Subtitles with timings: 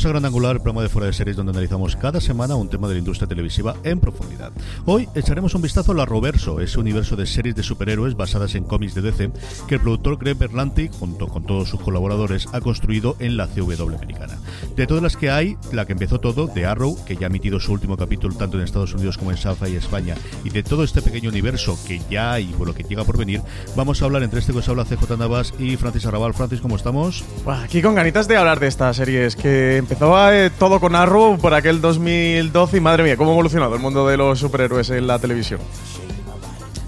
[0.00, 2.70] Bienvenidos a Gran Angular, el programa de fuera de series donde analizamos cada semana un
[2.70, 4.50] tema de la industria televisiva en profundidad.
[4.86, 8.64] Hoy echaremos un vistazo a la Roverso, ese universo de series de superhéroes basadas en
[8.64, 9.30] cómics de DC
[9.68, 13.94] que el productor Greg Berlanti, junto con todos sus colaboradores, ha construido en la CW
[13.94, 14.38] americana.
[14.74, 17.60] De todas las que hay, la que empezó todo, The Arrow, que ya ha emitido
[17.60, 21.02] su último capítulo tanto en Estados Unidos como en Sci-Fi España, y de todo este
[21.02, 23.42] pequeño universo que ya hay por lo que llega por venir,
[23.76, 26.32] vamos a hablar entre este que os habla CJ Navas y Francis Arrabal.
[26.32, 27.22] Francis, ¿cómo estamos?
[27.46, 31.52] Aquí con ganitas de hablar de estas series que empezaba eh, todo con Arrow por
[31.52, 35.18] aquel 2012 y madre mía, cómo ha evolucionado el mundo de los superhéroes en la
[35.18, 35.58] televisión.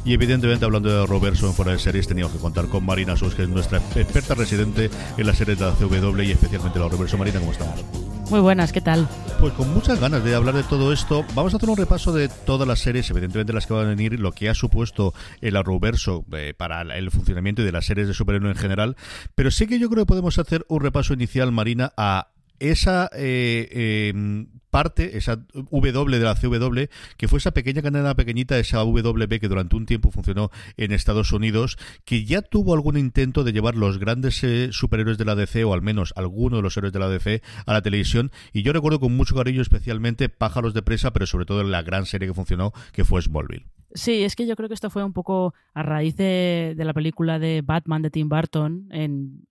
[0.05, 3.35] Y evidentemente, hablando de Roberto en fuera de series, teníamos que contar con Marina Sus,
[3.35, 7.19] que es nuestra experta residente en las series de la CW y especialmente la Roberto.
[7.19, 7.85] Marina, ¿cómo estamos?
[8.31, 9.09] Muy buenas, ¿qué tal?
[9.41, 12.29] Pues con muchas ganas de hablar de todo esto, vamos a hacer un repaso de
[12.29, 16.25] todas las series, evidentemente las que van a venir, lo que ha supuesto el Arrowverso
[16.33, 18.97] eh, para el funcionamiento y de las series de superhéroes en general,
[19.35, 22.29] pero sí que yo creo que podemos hacer un repaso inicial, Marina, a
[22.71, 26.85] esa eh, eh, parte, esa W de la CW,
[27.17, 31.33] que fue esa pequeña cadena pequeñita, esa WB que durante un tiempo funcionó en Estados
[31.33, 35.65] Unidos, que ya tuvo algún intento de llevar los grandes eh, superhéroes de la DC,
[35.65, 38.31] o al menos algunos de los héroes de la DC, a la televisión.
[38.53, 42.07] Y yo recuerdo con mucho cariño especialmente Pájaros de Presa, pero sobre todo la gran
[42.07, 43.67] serie que funcionó, que fue Smallville.
[43.95, 47.39] Sí, es que yo creo que esto fue un poco a raíz de, la película
[47.39, 48.89] de Batman de Tim Burton,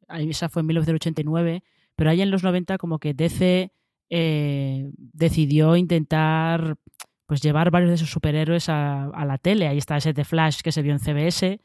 [0.09, 1.63] esa fue en 1989,
[2.01, 3.72] pero ahí en los 90 como que DC
[4.09, 6.78] eh, decidió intentar
[7.28, 9.67] pues llevar varios de esos superhéroes a, a, la tele.
[9.67, 11.61] Ahí está ese de Flash que se vio en CBS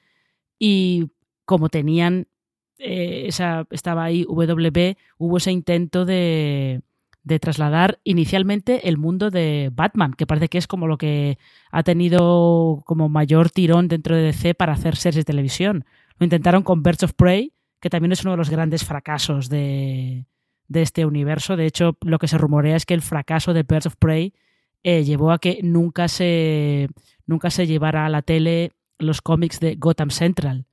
[0.58, 1.06] y
[1.46, 2.28] como tenían
[2.76, 6.82] eh, esa estaba ahí WB, hubo ese intento de,
[7.22, 11.38] de trasladar inicialmente el mundo de Batman, que parece que es como lo que
[11.70, 15.86] ha tenido como mayor tirón dentro de DC para hacer series de televisión.
[16.18, 17.54] Lo intentaron con Birds of Prey,
[17.86, 20.26] que también es uno de los grandes fracasos de,
[20.74, 21.54] este universo.
[21.54, 24.34] De hecho, lo que se rumorea es que el fracaso de Birds of Prey
[24.82, 26.88] eh, llevó a que nunca se,
[27.26, 30.66] nunca se llevara a la tele los cómics de Gotham Central,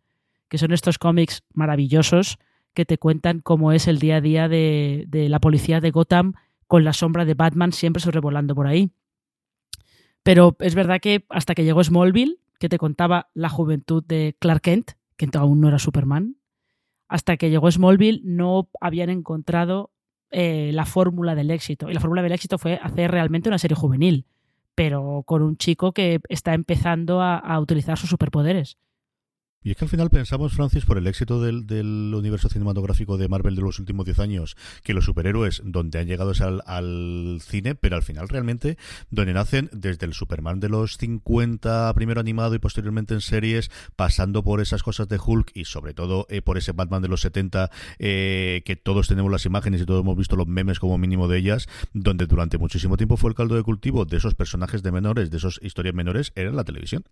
[0.50, 2.40] que son estos cómics maravillosos
[2.74, 6.34] que te cuentan cómo es el día a día de, de la policía de Gotham
[6.66, 8.90] con la sombra de Batman siempre sobrevolando por ahí.
[10.24, 14.62] Pero es verdad que hasta que llegó Smallville, que te contaba la juventud de Clark
[14.62, 16.38] Kent, que aún no era Superman,
[17.14, 19.92] hasta que llegó Smallville no habían encontrado
[20.32, 21.88] eh, la fórmula del éxito.
[21.92, 24.26] Y la fórmula del éxito fue hacer realmente una serie juvenil,
[24.74, 28.80] pero con un chico que está empezando a, a utilizar sus superpoderes.
[29.64, 33.56] Y es que al final pensamos, Francis, por el éxito del, universo cinematográfico de Marvel
[33.56, 37.96] de los últimos 10 años, que los superhéroes donde han llegado es al, cine, pero
[37.96, 38.78] al final realmente
[39.10, 44.44] donde nacen desde el Superman de los 50, primero animado y posteriormente en series, pasando
[44.44, 47.72] por esas cosas de Hulk y sobre todo eh, por ese Batman de los 70,
[48.00, 51.38] eh, que todos tenemos las imágenes y todos hemos visto los memes como mínimo de
[51.38, 55.32] ellas, donde durante muchísimo tiempo fue el caldo de cultivo de esos personajes de menores,
[55.32, 57.04] de esas historias menores, era la televisión.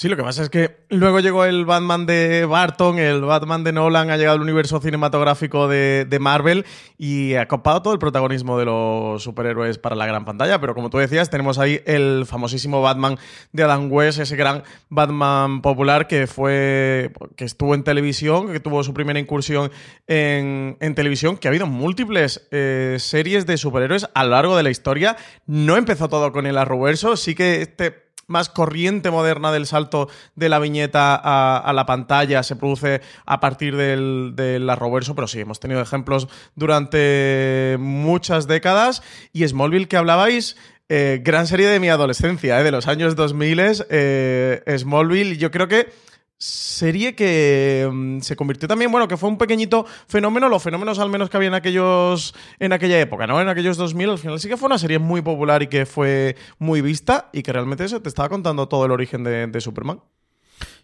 [0.00, 3.72] Sí, lo que pasa es que luego llegó el Batman de Barton, el Batman de
[3.72, 6.64] Nolan, ha llegado al universo cinematográfico de, Marvel
[6.96, 10.58] y ha copado todo el protagonismo de los superhéroes para la gran pantalla.
[10.58, 13.18] Pero como tú decías, tenemos ahí el famosísimo Batman
[13.52, 17.12] de Adam West, ese gran Batman popular que fue.
[17.36, 19.70] que estuvo en televisión, que tuvo su primera incursión
[20.06, 24.62] en, en televisión, que ha habido múltiples eh, series de superhéroes a lo largo de
[24.62, 25.18] la historia.
[25.44, 30.48] No empezó todo con el Arrowverso, sí que este más corriente moderna del salto de
[30.48, 34.70] la viñeta a, la pantalla se produce a partir del, del
[35.14, 39.02] pero sí, hemos tenido ejemplos durante muchas décadas.
[39.32, 40.56] Y Smallville que hablabais,
[40.88, 45.68] eh, gran serie de mi adolescencia, eh, de los años 2000, eh, Smallville, yo creo
[45.68, 45.92] que
[46.40, 51.10] serie que mm, se convirtió también, bueno, que fue un pequeñito fenómeno, los fenómenos al
[51.10, 53.40] menos que había en aquellos en aquella época, ¿no?
[53.40, 56.36] En aquellos 2000, al final sí que fue una serie muy popular y que fue
[56.58, 60.00] muy vista y que realmente eso te estaba contando todo el origen de, de Superman.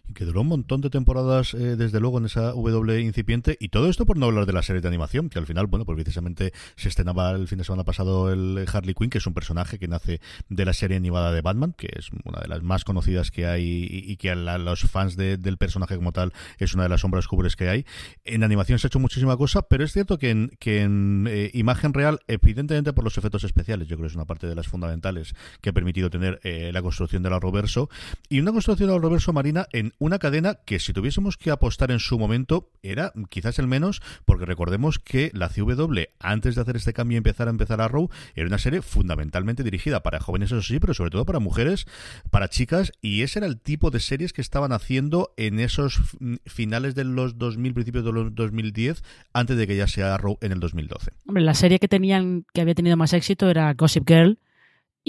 [0.07, 3.57] Y que duró un montón de temporadas, eh, desde luego, en esa W incipiente.
[3.59, 5.85] Y todo esto por no hablar de la serie de animación, que al final, bueno,
[5.85, 9.33] pues precisamente se estrenaba el fin de semana pasado el Harley Quinn, que es un
[9.33, 12.83] personaje que nace de la serie animada de Batman, que es una de las más
[12.83, 16.73] conocidas que hay y, que a la- los fans de- del personaje como tal es
[16.73, 17.85] una de las sombras cubres que hay.
[18.25, 22.19] En animación se ha hecho muchísima cosa, pero es cierto que en, eh, imagen real,
[22.27, 25.69] evidentemente por los efectos especiales, yo creo que es una parte de las fundamentales que
[25.69, 27.89] ha permitido tener eh, la construcción del Arrowverso
[28.29, 31.99] y una construcción del reverso marina en una cadena que si tuviésemos que apostar en
[31.99, 36.93] su momento era quizás el menos porque recordemos que la CW antes de hacer este
[36.93, 40.79] cambio y empezar a empezar Arrow era una serie fundamentalmente dirigida para jóvenes eso sí
[40.79, 41.85] pero sobre todo para mujeres
[42.29, 46.35] para chicas y ese era el tipo de series que estaban haciendo en esos mm,
[46.45, 49.03] finales de los 2000 principios de los 2010
[49.33, 52.61] antes de que ya sea Arrow en el 2012 Hombre, la serie que tenían que
[52.61, 54.39] había tenido más éxito era Gossip Girl.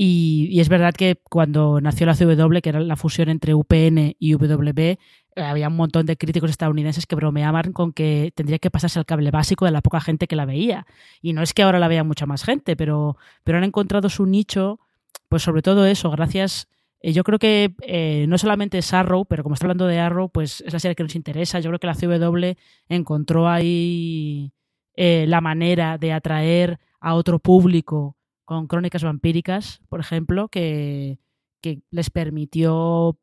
[0.00, 4.34] Y, es verdad que cuando nació la CW, que era la fusión entre UPN y
[4.34, 4.98] WB, eh,
[5.42, 9.32] había un montón de críticos estadounidenses que bromeaban con que tendría que pasarse al cable
[9.32, 10.86] básico de la poca gente que la veía.
[11.20, 14.24] Y no es que ahora la vea mucha más gente, pero, pero han encontrado su
[14.26, 14.78] nicho,
[15.28, 16.68] pues sobre todo eso, gracias.
[17.00, 20.30] eh, yo creo que eh, no solamente es Arrow, pero como está hablando de Arrow,
[20.30, 21.58] pues es la serie que nos interesa.
[21.58, 22.56] Yo creo que la CW
[22.88, 24.52] encontró ahí
[24.94, 28.17] eh, la manera de atraer a otro público
[28.48, 31.18] con crónicas vampíricas, por ejemplo, que,
[31.60, 33.18] que les permitió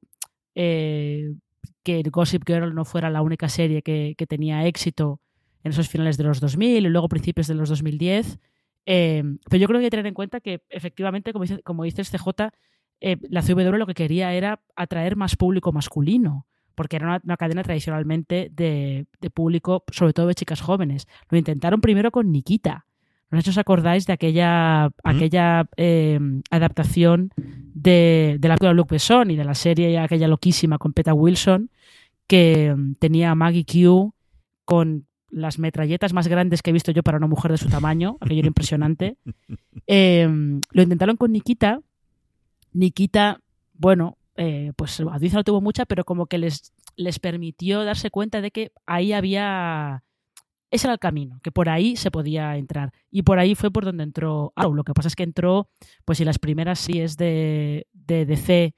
[0.54, 1.34] eh,
[1.82, 5.20] que Gossip Girl no fuera la única serie que, que tenía éxito
[5.64, 8.38] en esos finales de los 2000 y luego principios de los 2010.
[8.86, 11.86] Eh, pero yo creo que hay que tener en cuenta que efectivamente, como dice, como
[11.86, 12.52] dices CJ,
[13.02, 16.46] eh, la CW lo que quería era atraer más público masculino,
[16.76, 21.08] porque era una, una cadena tradicionalmente de, de público, sobre todo de chicas jóvenes.
[21.32, 22.86] Lo intentaron primero con Nikita.
[23.32, 26.20] No sé si os acordáis de aquella, aquella eh,
[26.52, 30.94] adaptación de, de la película de Luc Besson y de la serie aquella loquísima con
[30.94, 31.70] Peta Wilson,
[32.28, 34.14] que mm, tenía a Maggie Q
[34.64, 38.18] con las metralletas más grandes que he visto yo para una mujer de su tamaño,
[38.22, 39.18] aquello era impresionante.
[39.88, 40.28] Eh,
[40.72, 41.80] lo intentaron con Nikita.
[42.74, 43.40] Nikita,
[43.76, 48.42] bueno, eh, pues audiencia no tuvo mucha, pero como que les, les permitió darse cuenta
[48.42, 50.04] de que ahí había
[50.72, 52.92] ese era el camino, que por ahí se podía entrar.
[53.12, 54.74] Y por ahí fue por donde entró Arrow.
[54.74, 55.70] Lo que pasa es que entró,
[56.06, 58.74] pues si las primeras series de, de DC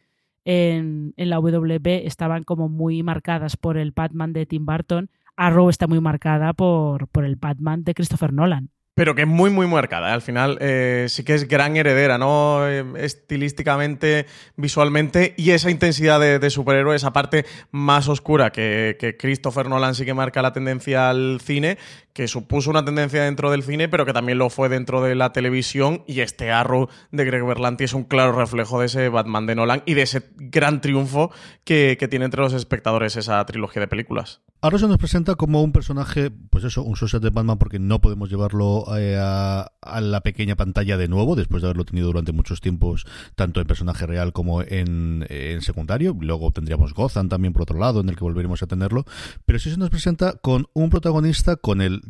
[0.45, 5.69] en, en la WB estaban como muy marcadas por el Batman de Tim Burton, Arrow
[5.69, 8.71] está muy marcada por, por el Batman de Christopher Nolan.
[8.97, 10.09] Pero que es muy, muy marcada.
[10.09, 10.13] ¿eh?
[10.13, 12.67] Al final eh, sí que es gran heredera, ¿no?
[12.67, 19.15] Eh, estilísticamente, visualmente y esa intensidad de, de superhéroe, esa parte más oscura que, que,
[19.15, 21.77] Christopher Nolan sí que marca la tendencia al cine,
[22.17, 25.33] que supuso una tendencia dentro del cine, pero que también lo fue dentro de la
[25.33, 26.01] televisión.
[26.07, 29.83] Y este Arrow de Greg Berlanti es un claro reflejo de ese Batman de Nolan
[29.85, 31.29] y de ese gran triunfo
[31.63, 34.41] que, que tiene entre los espectadores esa trilogía de películas.
[34.59, 38.01] Ahora se nos presenta como un personaje, pues eso, un suicide de Batman porque no
[38.01, 39.69] podemos llevarlo eh, a,
[40.01, 43.05] la pequeña pantalla de nuevo, después de haberlo tenido durante muchos tiempos,
[43.35, 46.17] tanto en personaje real como en, en secundario.
[46.19, 49.05] Luego tendríamos Gotham también por otro lado, en el que volveremos a tenerlo.
[49.45, 52.01] Pero sí se nos presenta con un protagonista, con el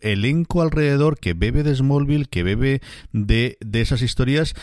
[0.00, 2.80] elenco alrededor que bebe de Smallville, que bebe
[3.12, 4.54] de, de esas historias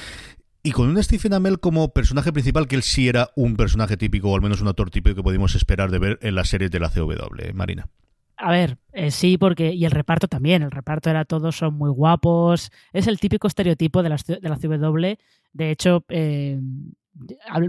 [0.65, 4.31] y con un Stephen Amell como personaje principal, que él sí era un personaje típico,
[4.31, 6.79] o al menos un actor típico que podíamos esperar de ver en las series de
[6.79, 7.87] la CW, Marina.
[8.37, 9.73] A ver, eh, sí, porque.
[9.73, 10.63] Y el reparto también.
[10.63, 12.71] El reparto era todos son muy guapos.
[12.93, 15.21] Es el típico estereotipo de la, de la CW.
[15.53, 16.59] De hecho, eh,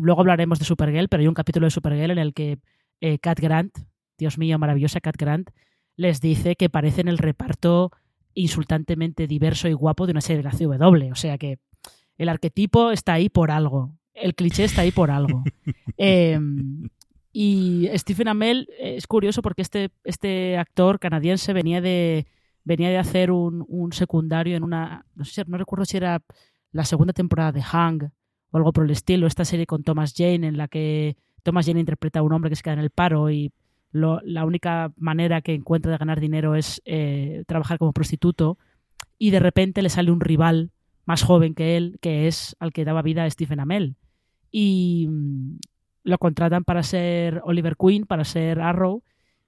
[0.00, 2.58] luego hablaremos de Supergirl, pero hay un capítulo de Supergirl en el que
[3.02, 3.76] eh, Cat Grant,
[4.16, 5.50] Dios mío, maravillosa Cat Grant,
[5.96, 7.90] les dice que parecen el reparto
[8.34, 11.12] insultantemente diverso y guapo de una serie de la CW.
[11.12, 11.58] O sea que
[12.18, 13.96] el arquetipo está ahí por algo.
[14.14, 15.42] El cliché está ahí por algo.
[15.98, 16.38] eh,
[17.32, 22.26] y Stephen Amell es curioso porque este, este actor canadiense venía de,
[22.64, 25.04] venía de hacer un, un, secundario en una.
[25.14, 26.22] No sé, no recuerdo si era
[26.72, 28.10] la segunda temporada de Hang
[28.50, 29.26] o algo por el estilo.
[29.26, 32.56] Esta serie con Thomas Jane, en la que Thomas Jane interpreta a un hombre que
[32.56, 33.52] se queda en el paro y
[33.92, 38.58] la única manera que encuentra de ganar dinero es eh, trabajar como prostituto.
[39.18, 40.70] Y de repente le sale un rival
[41.06, 43.96] más joven que él, que es al que daba vida a Stephen Amell.
[44.50, 45.58] y mm,
[46.04, 49.02] lo contratan para ser Oliver Queen, para ser Arrow.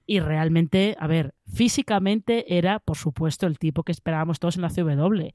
[0.06, 4.70] Y realmente, a ver, físicamente era, por supuesto, el tipo que esperábamos todos en la
[4.70, 5.28] CW.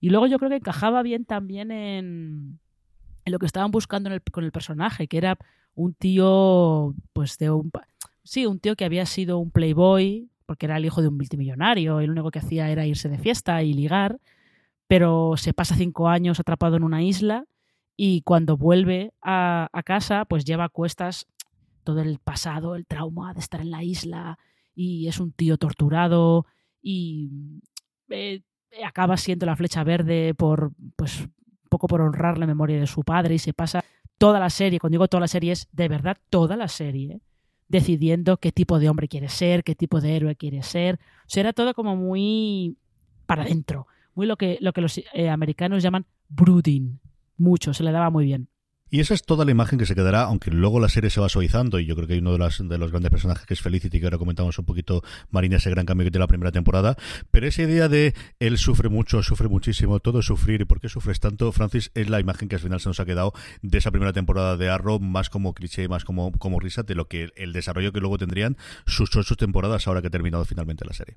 [0.00, 2.60] Y luego yo creo que encajaba bien también en,
[3.24, 5.38] en lo que estaban buscando con el personaje, que era
[5.74, 7.70] un tío, pues de un...
[8.22, 12.00] Sí, un tío que había sido un playboy, porque era el hijo de un multimillonario,
[12.00, 14.20] y lo único que hacía era irse de fiesta y ligar,
[14.86, 17.46] pero se pasa cinco años atrapado en una isla
[17.96, 21.26] y cuando vuelve a, casa, pues lleva a cuestas
[21.84, 24.38] todo el pasado, el trauma de estar en la isla,
[24.74, 26.46] y es un tío torturado,
[26.80, 27.60] y
[28.08, 28.42] eh,
[28.84, 31.28] acaba siendo la flecha verde por, pues,
[31.68, 33.84] poco por honrar la memoria de su padre, y se pasa
[34.16, 37.20] toda la serie, cuando digo toda la serie es de verdad toda la serie,
[37.70, 40.96] decidiendo qué tipo de hombre quiere ser, qué tipo de héroe quiere ser.
[40.96, 42.76] O sea, era todo como muy
[43.26, 46.98] para adentro, muy lo que, lo que los eh, americanos llaman brooding.
[47.38, 48.48] Mucho, se le daba muy bien.
[48.92, 51.28] Y esa es toda la imagen que se quedará, aunque luego la serie se va
[51.28, 52.38] suavizando, y yo creo que hay uno de,
[52.78, 56.04] los grandes personajes que es Felicity, que ahora comentamos un poquito, Marina, ese gran cambio
[56.04, 56.96] que tiene la primera temporada,
[57.30, 60.88] pero esa idea de él sufre mucho, sufre muchísimo, todo es sufrir, y por qué
[60.88, 63.32] sufres tanto, Francis, es la imagen que al final se nos ha quedado
[63.62, 67.06] de esa primera temporada de Arrow, más como cliché, más como, como risa, de lo
[67.06, 68.56] que el desarrollo que luego tendrían
[68.86, 71.16] sus ocho temporadas ahora que ha terminado finalmente la serie.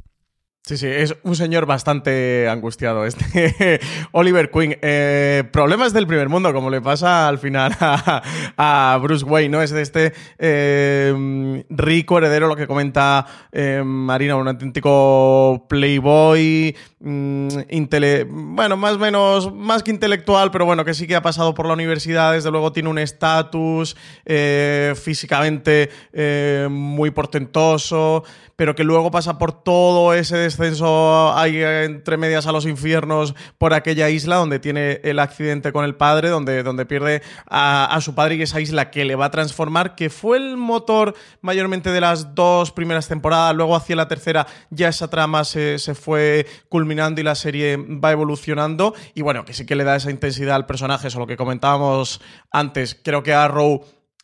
[0.66, 3.82] Sí, sí, es un señor bastante angustiado este
[4.14, 4.78] Oliver Queen.
[4.82, 9.62] Eh, problemas del primer mundo, como le pasa al final a, Bruce Wayne, ¿no?
[9.62, 17.48] Es de este eh, rico heredero, lo que comenta eh, Marina, un auténtico playboy, mm,
[17.70, 21.54] intele- bueno, más o menos, más que intelectual, pero bueno, que sí que ha pasado
[21.54, 28.24] por la universidad, desde luego tiene un estatus eh, físicamente eh, muy portentoso,
[28.56, 33.74] pero que luego pasa por todo ese descenso ahí entre medias a los infiernos por
[33.74, 38.36] aquella isla donde tiene el accidente con el padre, donde, donde pierde a, su padre
[38.36, 42.36] y esa isla que le va a transformar, que fue el motor mayormente de las
[42.36, 47.24] dos primeras temporadas, luego hacia la tercera ya esa trama se, se fue culminando y
[47.24, 51.08] la serie va evolucionando y bueno, que sí que le da esa intensidad al personaje,
[51.08, 52.22] eso lo que comentábamos
[52.52, 53.84] antes, creo que Arrow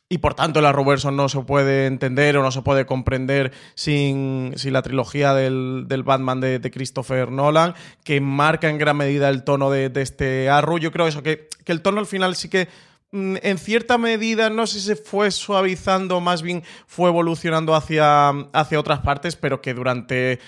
[0.09, 4.53] y por tanto el Arrowverso no se puede entender o no se puede comprender sin,
[4.55, 9.43] sin la trilogía del, del Batman de, Christopher Nolan, que marca en gran medida el
[9.43, 10.79] tono de, de este Arrow.
[10.79, 12.67] Yo creo eso, que, que el tono al final sí que
[13.11, 18.29] mm, en cierta medida, no sé si se fue suavizando, más bien fue evolucionando hacia,
[18.29, 20.39] hacia otras partes, pero que durante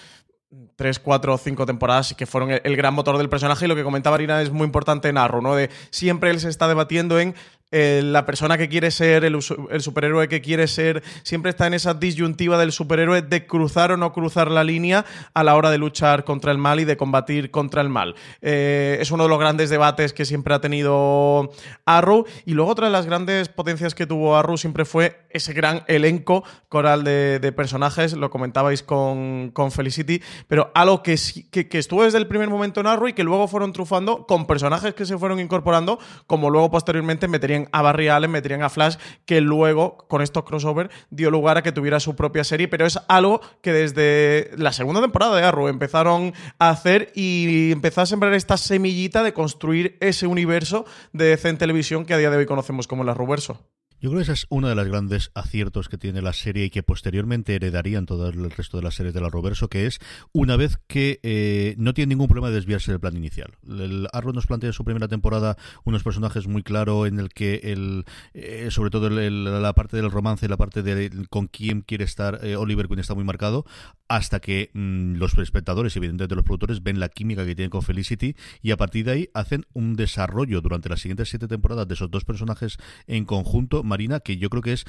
[0.76, 3.84] tres, cuatro o cinco temporadas que fueron el, gran motor del personaje y lo que
[3.84, 5.56] comentaba Arina es muy importante en Arrow, ¿no?
[5.56, 7.36] De siempre él se está debatiendo en
[7.72, 12.58] la persona que quiere ser, el, superhéroe que quiere ser, siempre está en esa disyuntiva
[12.58, 16.52] del superhéroe de cruzar o no cruzar la línea a la hora de luchar contra
[16.52, 18.16] el mal y de combatir contra el mal.
[18.42, 21.52] Eh, es uno de los grandes debates que siempre ha tenido
[21.86, 22.26] Arrow.
[22.46, 26.44] Y luego otra de las grandes potencias que tuvo Arrow siempre fue ese gran elenco
[26.68, 31.18] coral de, personajes, lo comentabais con, con Felicity, pero algo que,
[31.52, 34.48] que, que estuvo desde el primer momento en Arrow y que luego fueron trufando con
[34.48, 38.98] personajes que se fueron incorporando, como luego posteriormente meterían a Barry Allen, meterían a Flash,
[39.26, 43.00] que luego con estos crossover dio lugar a que tuviera su propia serie, pero es
[43.08, 48.34] algo que desde la segunda temporada de Arrow empezaron a hacer y empezó a sembrar
[48.34, 52.88] esta semillita de construir ese universo de DC televisión que a día de hoy conocemos
[52.88, 53.60] como el Arrowverso.
[54.02, 56.70] Yo creo que ese es uno de los grandes aciertos que tiene la serie y
[56.72, 60.00] que posteriormente heredarían todo el resto de las series de la Roverso, que es
[60.34, 63.54] una vez que eh, no tiene ningún problema de desviarse del plan inicial.
[63.70, 67.62] El Arrow nos plantea en su primera temporada unos personajes muy claros en el que
[67.64, 72.04] el, eh, sobre todo el- la parte del romance, la parte de con quién quiere
[72.06, 73.66] estar eh, Oliver Queen está muy marcado,
[74.12, 78.36] hasta que mm, los espectadores evidentemente los productores ven la química que tienen con Felicity
[78.62, 82.12] y a partir de ahí hacen un desarrollo durante las siguientes siete temporadas de esos
[82.12, 82.78] dos personajes
[83.08, 84.84] en conjunto, Marina, que yo creo que es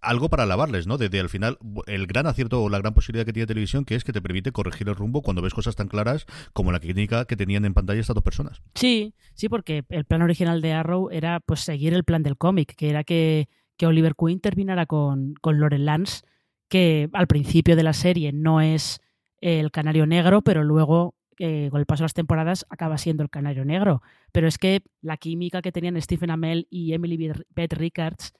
[0.00, 0.96] algo para alabarles, ¿no?
[0.96, 1.58] Desde al final
[1.88, 4.52] el gran acierto o la gran posibilidad que tiene televisión, que es que te permite
[4.52, 8.00] corregir el rumbo cuando ves cosas tan claras como la clínica que tenían en pantalla
[8.00, 8.62] estas dos personas.
[8.76, 12.76] Sí, sí, porque el plan original de Arrow era pues seguir el plan del cómic,
[12.76, 16.22] que era que, que Oliver Queen terminara con, con Lance,
[16.68, 19.00] que al principio de la serie no es
[19.40, 23.30] el canario negro, pero luego eh, con el paso de las temporadas acaba siendo el
[23.30, 24.02] canario negro.
[24.32, 28.32] Pero es que la química que tenían Stephen Amell y Emily Beth Rickards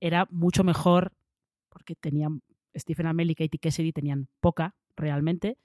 [0.00, 1.12] era mucho mejor,
[1.68, 2.42] porque tenían
[2.74, 5.58] Stephen Amell y Katie Cassidy tenían poca realmente.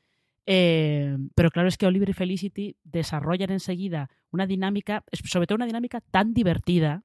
[0.45, 5.67] Eh, pero claro es que Oliver y Felicity desarrollan enseguida una dinámica, sobre todo una
[5.67, 7.03] dinámica tan divertida,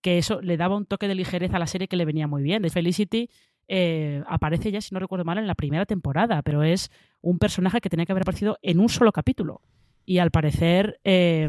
[0.00, 2.42] que eso le daba un toque de ligereza a la serie que le venía muy
[2.42, 2.62] bien.
[2.62, 3.30] De Felicity
[3.68, 7.80] eh, aparece ya, si no recuerdo mal, en la primera temporada, pero es un personaje
[7.80, 9.60] que tenía que haber aparecido en un solo capítulo.
[10.06, 11.48] Y al parecer, eh.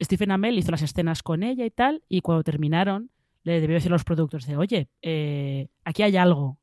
[0.00, 3.10] Stephen Amell hizo las escenas con ella y tal, y cuando terminaron,
[3.42, 6.58] le debió decir a los productores de, oye, eh, aquí hay algo.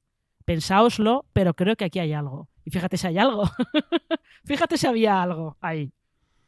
[0.46, 2.50] Pensáoslo, pero creo que aquí hay algo.
[2.66, 3.44] Y fíjate si hay algo.
[4.46, 5.92] fíjate si había algo ahí.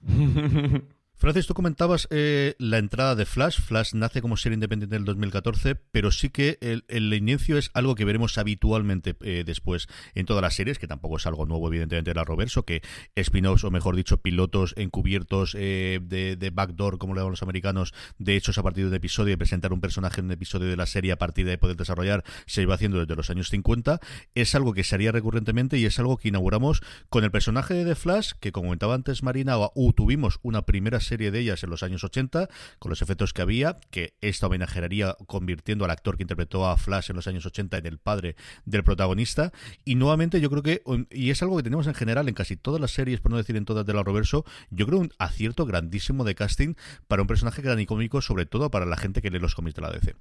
[1.17, 3.61] Francis, tú comentabas eh, la entrada de Flash.
[3.61, 7.95] Flash nace como serie independiente en el 2014, pero sí que el, inicio es algo
[7.95, 12.11] que veremos habitualmente eh, después en todas las series, que tampoco es algo nuevo, evidentemente,
[12.11, 12.81] de la Roverso, que
[13.15, 18.35] spin-offs, o mejor dicho, pilotos encubiertos eh, de, backdoor, como le llaman los americanos, de
[18.35, 20.85] hechos a partir de un episodio y presentar un personaje en un episodio de la
[20.85, 24.01] serie a partir de poder desarrollar, se iba haciendo desde los años 50.
[24.35, 27.95] Es algo que se haría recurrentemente y es algo que inauguramos con el personaje de
[27.95, 31.83] Flash, que como comentaba antes Marina, o, tuvimos una primera serie de ellas en los
[31.83, 36.67] años 80, con los efectos que había, que esta homenajearía convirtiendo al actor que interpretó
[36.67, 38.35] a Flash en los años 80 en el padre
[38.65, 39.51] del protagonista.
[39.83, 42.81] Y nuevamente yo creo que, y es algo que tenemos en general en casi todas
[42.81, 46.23] las series, por no decir en todas de la Roverso, yo creo un acierto grandísimo
[46.23, 46.75] de casting
[47.07, 49.81] para un personaje y cómico, sobre todo para la gente que lee los cómics de
[49.81, 50.15] la DC.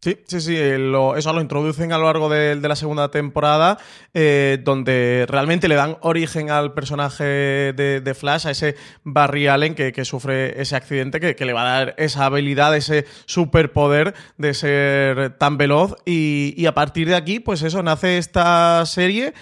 [0.00, 3.78] Sí, sí, sí, eso lo introducen a lo largo de, de la segunda temporada,
[4.14, 9.74] eh, donde realmente le dan origen al personaje de, de Flash, a ese Barry Allen
[9.74, 15.36] que, sufre ese accidente, que, le va a dar esa habilidad, ese superpoder de ser
[15.36, 15.96] tan veloz.
[16.04, 19.34] Y a partir de aquí, pues eso, nace esta serie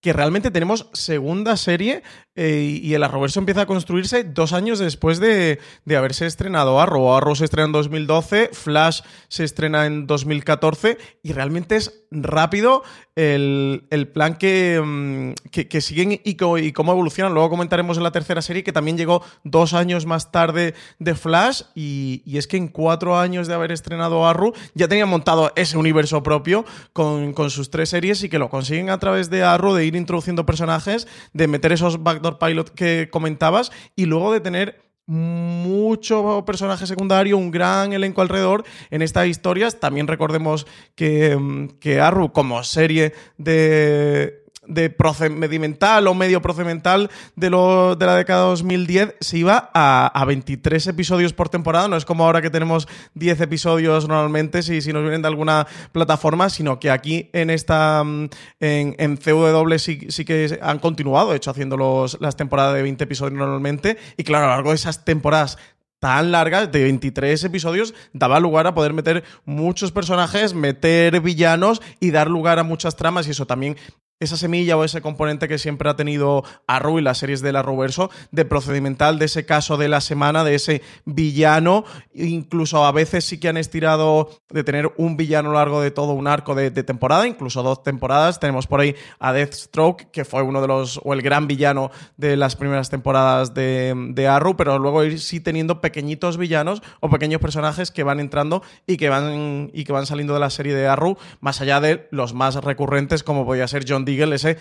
[0.00, 2.02] que realmente tenemos segunda serie
[2.34, 7.12] eh, y el Arrowverso empieza a construirse dos años después de, de, haberse estrenado Arrow.
[7.12, 12.82] Arrow se estrena en 2012, Flash se estrena en 2014 y realmente es rápido
[13.14, 16.34] el, el plan que, mm, que, siguen y, y,
[16.72, 17.34] cómo evolucionan.
[17.34, 21.62] Luego comentaremos en la tercera serie que también llegó dos años más tarde de Flash
[21.74, 25.76] y, y es que en cuatro años de haber estrenado Arrow ya tenían montado ese
[25.76, 29.74] universo propio con, con sus tres series y que lo consiguen a través de Arrow
[29.90, 36.44] ir introduciendo personajes, de meter esos backdoor pilot que comentabas y luego de tener mucho
[36.46, 39.80] personaje secundario, un gran elenco alrededor en estas historias.
[39.80, 44.39] También recordemos que, que Arrow como serie de,
[44.70, 50.24] de procedimental o medio procedimental de, lo, de la década 2010 se iba a, a,
[50.24, 51.88] 23 episodios por temporada.
[51.88, 55.66] No es como ahora que tenemos 10 episodios normalmente si, si nos vienen de alguna
[55.92, 58.36] plataforma, sino que aquí en esta en,
[58.98, 63.04] en CW sí, sí, que han continuado, de hecho, haciendo los, las temporadas de 20
[63.04, 63.98] episodios normalmente.
[64.16, 65.58] Y claro, a lo largo de esas temporadas
[66.00, 72.10] tan largas, de 23 episodios, daba lugar a poder meter muchos personajes, meter villanos y
[72.10, 73.76] dar lugar a muchas tramas y eso también
[74.20, 78.10] esa semilla o ese componente que siempre ha tenido Arrow y las series del Arrowverso,
[78.30, 83.40] de procedimental, de ese caso de la semana, de ese villano, incluso a veces sí
[83.40, 86.70] que han estirado de tener un villano a lo largo de todo un arco de,
[86.70, 88.38] de, temporada, incluso dos temporadas.
[88.38, 92.36] Tenemos por ahí a Deathstroke, que fue uno de los, o el gran villano de
[92.36, 97.40] las primeras temporadas de, de Arrow, pero luego ir sí teniendo pequeñitos villanos o pequeños
[97.40, 100.86] personajes que van entrando y que van, y que van saliendo de la serie de
[100.86, 104.58] Arrow, más allá de los más recurrentes, como podía ser John Deagle, ese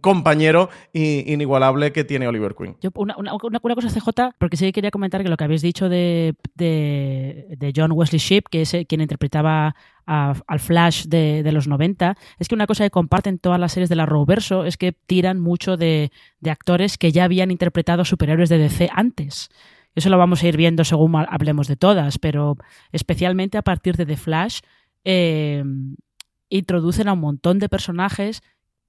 [0.00, 2.76] compañero inigualable que tiene Oliver Queen.
[2.80, 5.88] Yo, una, una, una, cosa CJ, porque sí quería comentar que lo que habéis dicho
[5.88, 9.74] de, de, John Wesley Shipp, que es quien interpretaba
[10.06, 13.88] al Flash de, de, los 90, es que una cosa que comparten todas las series
[13.88, 18.48] de la Roverso es que tiran mucho de, de actores que ya habían interpretado superhéroes
[18.48, 19.50] de DC antes.
[19.96, 22.56] Eso lo vamos a ir viendo según hablemos de todas, pero
[22.92, 24.60] especialmente a partir de The Flash
[25.04, 25.64] eh,
[26.50, 28.42] introducen a un montón de personajes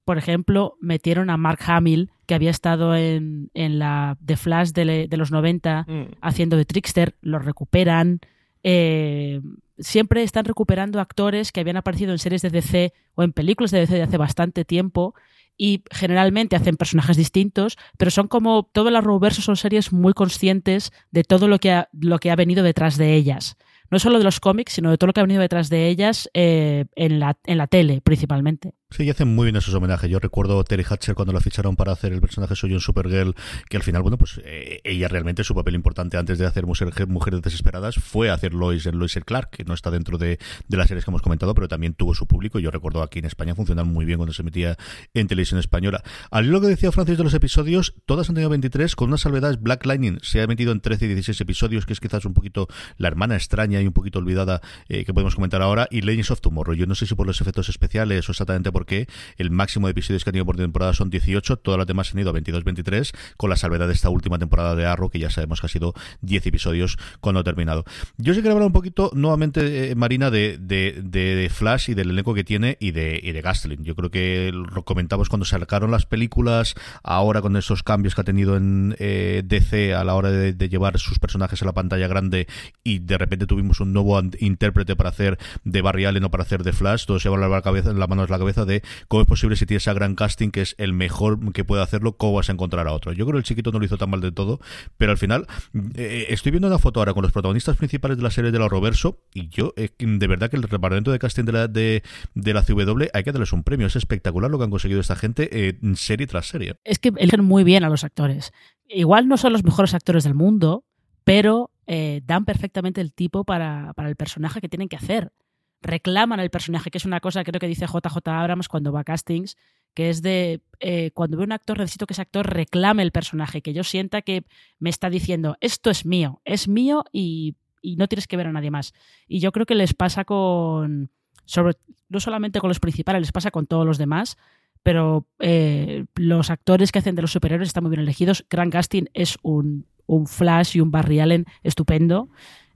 [0.08, 5.06] por ejemplo, metieron a Mark Hamill, que había estado en, en la The Flash de,
[5.06, 6.02] de los 90 mm.
[6.22, 8.20] haciendo de Trickster, lo recuperan.
[8.62, 9.42] Eh,
[9.78, 13.80] siempre están recuperando actores que habían aparecido en series de DC o en películas de
[13.80, 15.14] DC de hace bastante tiempo
[15.58, 20.90] y generalmente hacen personajes distintos, pero son como todo el Arrowverso son series muy conscientes
[21.10, 23.58] de todo lo que ha, lo que ha venido detrás de ellas.
[23.90, 26.30] No solo de los cómics, sino de todo lo que ha venido detrás de ellas
[26.32, 28.72] eh, en, la, en la tele, principalmente.
[28.90, 30.08] Sí, y hacen muy bien esos homenajes.
[30.08, 33.34] Yo recuerdo a Terry Hatcher cuando la ficharon para hacer el personaje suyo en Supergirl,
[33.68, 37.42] que al final, bueno, pues eh, ella realmente su papel importante antes de hacer Mujeres
[37.42, 41.04] Desesperadas fue hacer Lois en Lois y Clark, que no está dentro de, las series
[41.04, 42.60] que hemos comentado, pero también tuvo su público.
[42.60, 44.78] Yo recuerdo aquí en España funcionaban muy bien cuando se emitía
[45.12, 46.02] en televisión española.
[46.30, 49.58] Al lo que decía Francis de los episodios, todas han tenido 23, con una salvedad
[49.60, 50.18] Black Lightning.
[50.22, 53.36] Se ha emitido en 13 y 16 episodios, que es quizás un poquito la hermana
[53.36, 56.74] extraña y un poquito olvidada eh, que podemos comentar ahora, y Legends of Tomorrow.
[56.74, 59.92] Yo no sé si por los efectos especiales o exactamente por qué, el máximo de
[59.92, 63.12] episodios que ha tenido por temporada son 18, todas las demás han ido a 22-23,
[63.36, 65.94] con la salvedad de esta última temporada de Arrow, que ya sabemos que ha sido
[66.22, 67.84] 10 episodios cuando ha terminado.
[68.16, 72.10] Yo sí quiero hablar un poquito nuevamente, eh, Marina, de, de, de, Flash y del
[72.10, 73.84] elenco que tiene y de, y de Gastelin.
[73.84, 78.24] Yo creo que lo comentamos cuando sacaron las películas, ahora con esos cambios que ha
[78.24, 82.46] tenido en eh, DC a la hora de, llevar sus personajes a la pantalla grande
[82.84, 86.62] y de repente tuvimos un nuevo intérprete para hacer de Barry Allen o para hacer
[86.62, 89.22] de Flash, todos se van a la cabeza, la mano en la cabeza de cómo
[89.22, 92.34] es posible si tienes a gran casting que es el mejor que puede hacerlo, cómo
[92.34, 93.12] vas a encontrar a otro.
[93.12, 94.60] Yo creo que el chiquito no lo hizo tan mal de todo,
[94.96, 95.48] pero al final
[95.96, 98.68] eh, estoy viendo una foto ahora con los protagonistas principales de la serie de la
[98.68, 102.02] Roverso y yo eh, de verdad que el departamento de casting de la, de
[102.34, 103.86] la CW hay que darles un premio.
[103.86, 106.76] Es espectacular lo que han conseguido esta gente eh, serie tras serie.
[106.84, 108.52] Es que eligen muy bien a los actores.
[108.88, 110.84] Igual no son los mejores actores del mundo,
[111.24, 115.32] pero eh, dan perfectamente el tipo para, para el personaje que tienen que hacer.
[115.80, 119.04] Reclaman al personaje, que es una cosa creo que dice JJ Abrams cuando va a
[119.04, 119.56] castings,
[119.94, 123.62] que es de eh, cuando veo un actor necesito que ese actor reclame el personaje,
[123.62, 124.44] que yo sienta que
[124.78, 128.52] me está diciendo esto es mío, es mío y, y no tienes que ver a
[128.52, 128.92] nadie más.
[129.26, 131.10] Y yo creo que les pasa con,
[131.44, 131.74] sobre,
[132.08, 134.36] no solamente con los principales, les pasa con todos los demás,
[134.82, 138.46] pero eh, los actores que hacen de los superhéroes están muy bien elegidos.
[138.48, 142.28] Grant Gustin es un, un Flash y un Barry Allen estupendo.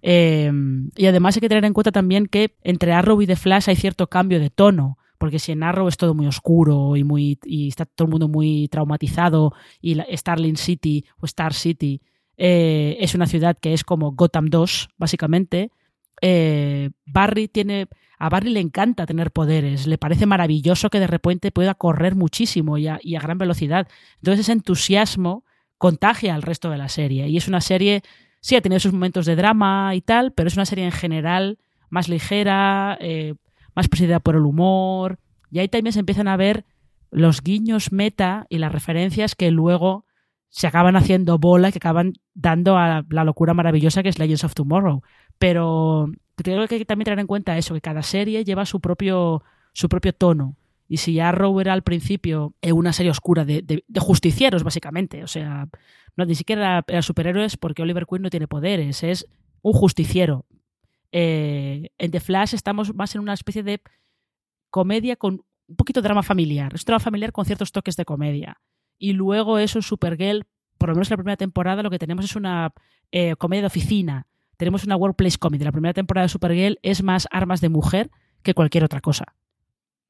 [0.03, 0.51] Eh,
[0.97, 3.77] y además hay que tener en cuenta también que entre Arrow y The Flash hay
[3.77, 7.69] cierto cambio de tono, porque si en Arrow es todo muy oscuro y, muy, y
[7.69, 12.03] está todo el mundo muy traumatizado y la, Starling City o Star City
[12.37, 15.71] eh, es una ciudad que es como Gotham 2, básicamente,
[16.21, 17.89] eh, Barry tiene...
[18.19, 22.79] A Barry le encanta tener poderes, le parece maravilloso que de repente pueda correr muchísimo
[22.79, 23.89] y a, y a gran velocidad.
[24.19, 25.45] Entonces ese entusiasmo
[25.77, 27.27] contagia al resto de la serie.
[27.27, 28.03] Y es una serie,
[28.43, 31.59] sí, ha tenido sus momentos de drama y tal, pero es una serie en general
[31.89, 33.35] más ligera, eh,
[33.75, 35.19] más presidida por el humor.
[35.51, 36.67] Y ahí también se empiezan a ver
[37.11, 40.05] los guiños meta y las referencias que luego
[40.49, 44.55] se acaban haciendo bola, que acaban dando a la locura maravillosa que es Legends of
[44.55, 45.03] Tomorrow.
[45.39, 48.81] Pero creo que hay que también tener en cuenta eso, que cada serie lleva su
[48.81, 50.57] propio, su propio tono.
[50.89, 55.27] Y si Arrow era al principio una serie oscura de, de, de, justicieros, básicamente, o
[55.27, 55.69] sea,
[56.17, 59.27] no ni siquiera era, superhéroes porque Oliver Queen no tiene poderes, es
[59.63, 60.47] un justiciero.
[61.13, 63.81] Eh, en The Flash estamos más en una especie de
[64.71, 66.75] comedia con un poquito de drama familiar.
[66.75, 68.61] Es drama familiar con ciertos toques de comedia.
[68.99, 70.47] Y luego eso, Supergirl,
[70.79, 72.73] por lo menos en la primera temporada, lo que tenemos es una
[73.11, 74.27] eh, comedia de oficina.
[74.57, 75.65] Tenemos una workplace comedy.
[75.65, 78.11] La primera temporada de Supergirl es más armas de mujer
[78.43, 79.35] que cualquier otra cosa.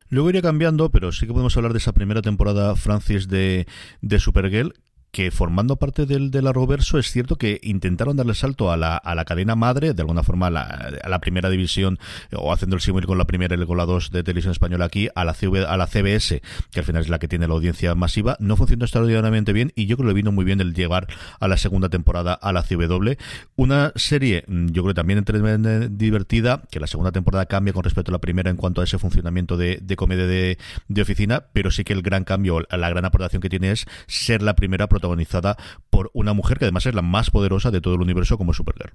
[0.08, 3.66] Luego iría cambiando, pero sí que podemos hablar de esa primera temporada, Francis, de,
[4.02, 4.74] de Supergirl,
[5.12, 9.14] que formando parte del, del Arrowverso es cierto que intentaron darle salto a la, a
[9.14, 11.98] la cadena madre, de alguna forma a la, a la primera división,
[12.34, 15.10] o haciendo el símil con la primera y con la dos de televisión española aquí,
[15.14, 17.94] a la, CV, a la CBS, que al final es la que tiene la audiencia
[17.94, 21.06] masiva, no funcionó extraordinariamente bien y yo creo que vino muy bien el llegar
[21.38, 23.12] a la segunda temporada a la CW.
[23.56, 28.14] Una serie, yo creo también entre, divertida, que la segunda temporada cambia con respecto a
[28.14, 30.56] la primera en cuanto a ese funcionamiento de, de comedia de,
[30.88, 34.40] de, oficina, pero sí que el gran cambio, la gran aportación que tiene es ser
[34.40, 35.56] la primera protagonizada
[35.90, 38.92] por una mujer que además es la más poderosa de todo el universo como Supergirl.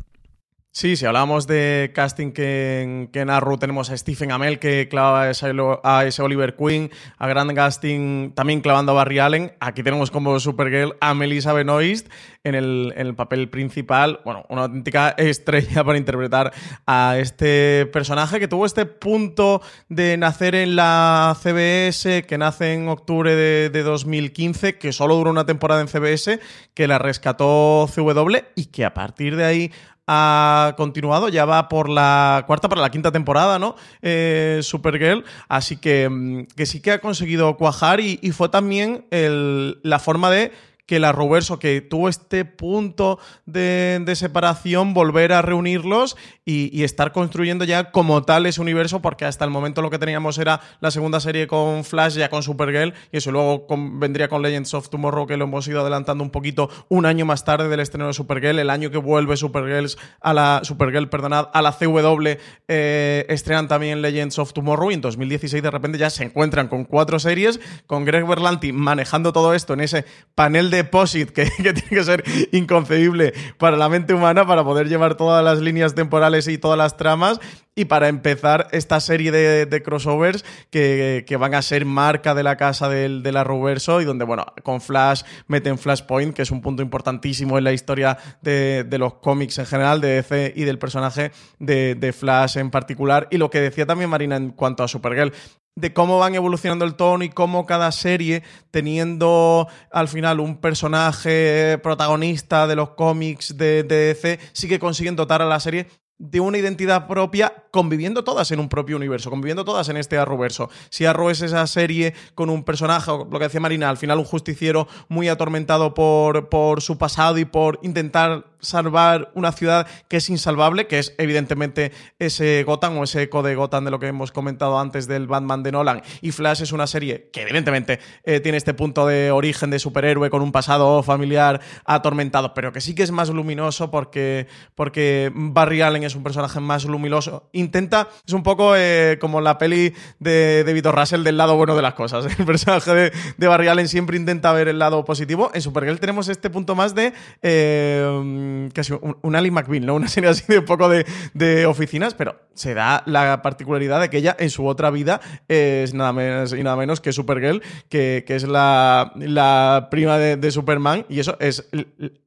[0.78, 3.26] Sí, si hablamos de casting que en, que
[3.60, 8.92] tenemos a Stephen Amell que clava a ese, Oliver Queen, a Grant Gustin también clavando
[8.92, 9.54] a Barry Allen.
[9.60, 12.10] Aquí tenemos como Supergirl a Melissa Benoist
[12.44, 14.20] en el, papel principal.
[14.24, 16.54] Bueno, una auténtica estrella para interpretar
[16.86, 22.88] a este personaje que tuvo este punto de nacer en la CBS, que nace en
[22.88, 26.40] octubre de 2015, que solo duró una temporada en CBS,
[26.76, 29.72] que la rescató CW y que a partir de ahí
[30.08, 33.76] ha continuado, ya va por la cuarta para la quinta temporada, ¿no?
[34.02, 40.30] Eh, Supergirl, así que, que, sí que ha conseguido cuajar y, fue también la forma
[40.30, 40.52] de
[40.88, 46.84] que la Roverso, que tuvo este punto de, de separación, volver a reunirlos y, y,
[46.86, 50.62] estar construyendo ya como tal ese universo, porque hasta el momento lo que teníamos era
[50.80, 53.68] la segunda serie con Flash, ya con Supergirl, y eso luego
[54.00, 57.44] vendría con Legends of Tomorrow, que lo hemos ido adelantando un poquito un año más
[57.44, 59.90] tarde del estreno de Supergirl, el año que vuelve Supergirl
[60.22, 62.38] a la Supergirl, perdonad, a la CW,
[62.70, 66.86] eh, estrenan también Legends of Tomorrow, y en 2016 de repente ya se encuentran con
[66.86, 71.82] cuatro series, con Greg Berlanti manejando todo esto en ese panel de POSIT que, tiene
[71.82, 76.58] que ser inconcebible para la mente humana para poder llevar todas las líneas temporales y
[76.58, 77.40] todas las tramas
[77.76, 82.90] y para empezar esta serie de, crossovers que, van a ser marca de la casa
[82.90, 87.56] del, del Arrowverso y donde, bueno, con Flash meten Flashpoint, que es un punto importantísimo
[87.60, 92.58] en la historia de, los cómics en general, de DC y del personaje de Flash
[92.58, 93.28] en particular.
[93.30, 95.32] Y lo que decía también Marina en cuanto a Supergirl,
[95.78, 101.78] de cómo van evolucionando el tono y cómo cada serie, teniendo al final un personaje
[101.84, 105.88] protagonista de los cómics de, DC, sigue consiguen dotar a la serie
[106.18, 110.72] de una identidad propia, conviviendo todas en un propio universo, conviviendo todas en este Arrowverso.
[110.90, 114.26] Si Arrow es esa serie con un personaje, lo que decía Marina, al final un
[114.26, 120.30] justiciero muy atormentado por, por su pasado y por intentar salvar una ciudad que es
[120.30, 124.32] insalvable, que es evidentemente ese Gotham o ese eco de Gotham de lo que hemos
[124.32, 126.02] comentado antes del Batman de Nolan.
[126.22, 130.30] Y Flash es una serie que evidentemente eh, tiene este punto de origen de superhéroe
[130.30, 135.82] con un pasado familiar atormentado, pero que sí que es más luminoso porque, porque Barry
[135.82, 137.50] Allen es un personaje más luminoso.
[137.54, 141.76] Intenta, es un poco eh, como la peli de, de Vito Russell del lado bueno
[141.76, 142.26] de las cosas.
[142.40, 145.52] El personaje de, de, Barry Allen siempre intenta ver el lado positivo.
[145.54, 149.96] En Supergirl tenemos este punto más de eh, casi un, Ali ¿no?
[149.98, 154.10] Una serie así de un poco de, de, oficinas, pero se da la particularidad de
[154.10, 158.24] que ella en su otra vida es nada menos y nada menos que Supergirl, que,
[158.26, 161.70] que es la, la prima de, de, Superman, y eso es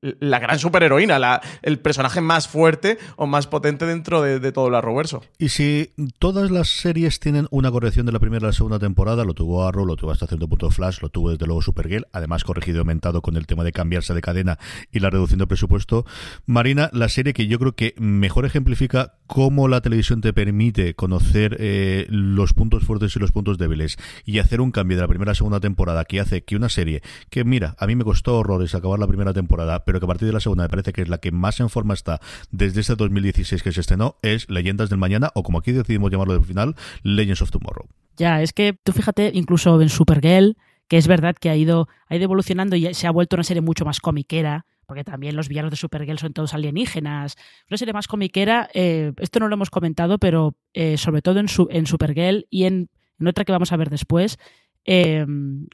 [0.01, 4.69] la gran superheroína, la, el personaje más fuerte o más potente dentro de, de todo
[4.69, 5.23] el Arrowverso.
[5.39, 9.25] Y si todas las series tienen una corrección de la primera a la segunda temporada,
[9.25, 12.45] lo tuvo Arrow, lo tuvo hasta cierto punto Flash, lo tuvo desde luego Supergirl, además
[12.45, 14.59] corregido y aumentado con el tema de cambiarse de cadena
[14.91, 16.05] y la reducción de presupuesto.
[16.47, 21.57] Marina, la serie que yo creo que mejor ejemplifica cómo la televisión te permite conocer
[21.61, 25.33] eh, los puntos fuertes y los puntos débiles y hacer un cambio de la primera
[25.33, 28.75] a segunda temporada que hace que una serie que, mira, a mí me costó horrores
[28.75, 31.09] acabar la primera temporada, pero que a partir de la segunda me parece que es
[31.09, 32.21] la que más en forma está
[32.51, 36.35] desde este 2016 que se estrenó, es Leyendas del Mañana, o como aquí decidimos llamarlo
[36.35, 37.87] de final, Legends of Tomorrow.
[38.17, 40.57] Ya, es que tú fíjate, incluso en Supergirl,
[40.89, 43.61] que es verdad que ha ido, ha ido evolucionando y se ha vuelto una serie
[43.61, 47.37] mucho más comiquera, porque también los villanos de Supergirl son todos alienígenas.
[47.71, 51.47] Una serie más comiquera, eh, esto no lo hemos comentado, pero eh, sobre todo en,
[51.47, 52.91] su, en Supergirl y en,
[53.25, 54.37] otra que vamos a ver después,
[54.85, 55.25] eh,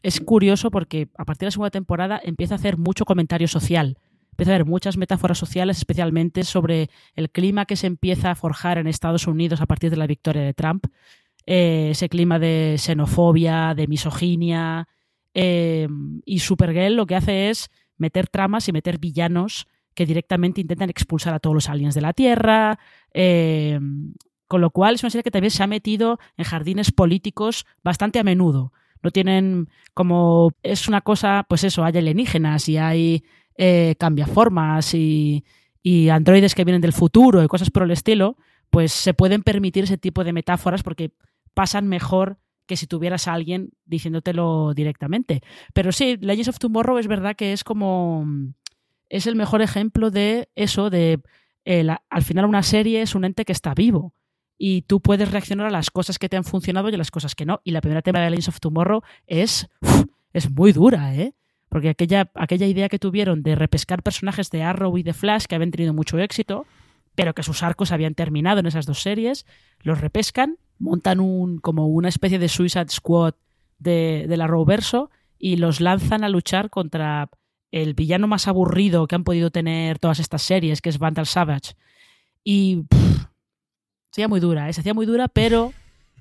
[0.02, 3.96] es curioso porque a partir de la segunda temporada empieza a hacer mucho comentario social.
[4.32, 8.76] Empieza a haber muchas metáforas sociales, especialmente sobre el clima que se empieza a forjar
[8.76, 10.88] en Estados Unidos a partir de la victoria de Trump.
[11.46, 14.88] Eh, ese clima de xenofobia, de misoginia.
[15.32, 15.88] Eh,
[16.26, 21.34] y Supergirl lo que hace es meter tramas y meter villanos que directamente intentan expulsar
[21.34, 22.78] a todos los aliens de la Tierra.
[23.12, 23.80] Eh,
[24.46, 28.18] con lo cual es una serie que también se ha metido en jardines políticos bastante
[28.18, 28.72] a menudo.
[29.02, 30.52] No tienen como.
[30.62, 33.24] Es una cosa, pues eso, hay alienígenas y hay
[33.56, 35.44] eh, cambiaformas y,
[35.82, 38.36] y androides que vienen del futuro y cosas por el estilo,
[38.70, 41.12] pues se pueden permitir ese tipo de metáforas porque
[41.54, 45.42] pasan mejor que si tuvieras a alguien diciéndotelo directamente.
[45.72, 48.26] Pero sí, Legends of Tomorrow es verdad que es como.
[49.08, 51.20] Es el mejor ejemplo de eso, de.
[51.64, 54.14] Eh, la, al final, una serie es un ente que está vivo.
[54.58, 57.34] Y tú puedes reaccionar a las cosas que te han funcionado y a las cosas
[57.34, 57.60] que no.
[57.64, 59.68] Y la primera temporada de Legends of Tomorrow es.
[60.36, 61.32] Es muy dura, ¿eh?
[61.70, 65.54] Porque aquella, aquella idea que tuvieron de repescar personajes de Arrow y de Flash que
[65.54, 66.66] habían tenido mucho éxito,
[67.16, 69.44] pero que sus arcos habían terminado en esas dos series,
[69.80, 73.34] los repescan montan un como una especie de Suicide Squad
[73.78, 77.28] de, de la Roverso y los lanzan a luchar contra
[77.70, 81.74] el villano más aburrido que han podido tener todas estas series, que es Vandal Savage.
[82.44, 84.72] Y se hacía muy dura, ¿eh?
[84.72, 85.72] se hacía muy dura, pero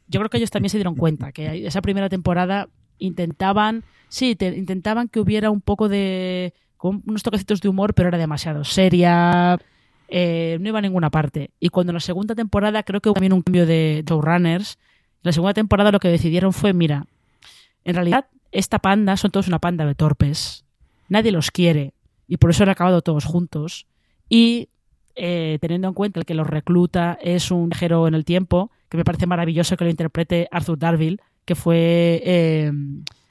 [0.08, 4.48] yo creo que ellos también se dieron cuenta que esa primera temporada intentaban, sí, te,
[4.58, 9.60] intentaban que hubiera un poco de, con unos toquecitos de humor, pero era demasiado seria,
[10.08, 11.52] eh, no iba a ninguna parte.
[11.60, 15.22] Y cuando en la segunda temporada creo que hubo también un cambio de showrunners, en
[15.24, 17.06] la segunda temporada lo que decidieron fue, mira,
[17.84, 20.64] en realidad esta panda son todos una panda de torpes.
[21.10, 21.94] Nadie los quiere
[22.28, 23.88] y por eso han acabado todos juntos.
[24.30, 24.70] Y
[25.16, 29.06] eh, teniendo en cuenta que los recluta es un viajero en el tiempo, que me
[29.06, 32.72] parece maravilloso que lo interprete Arthur Darville, que fue eh,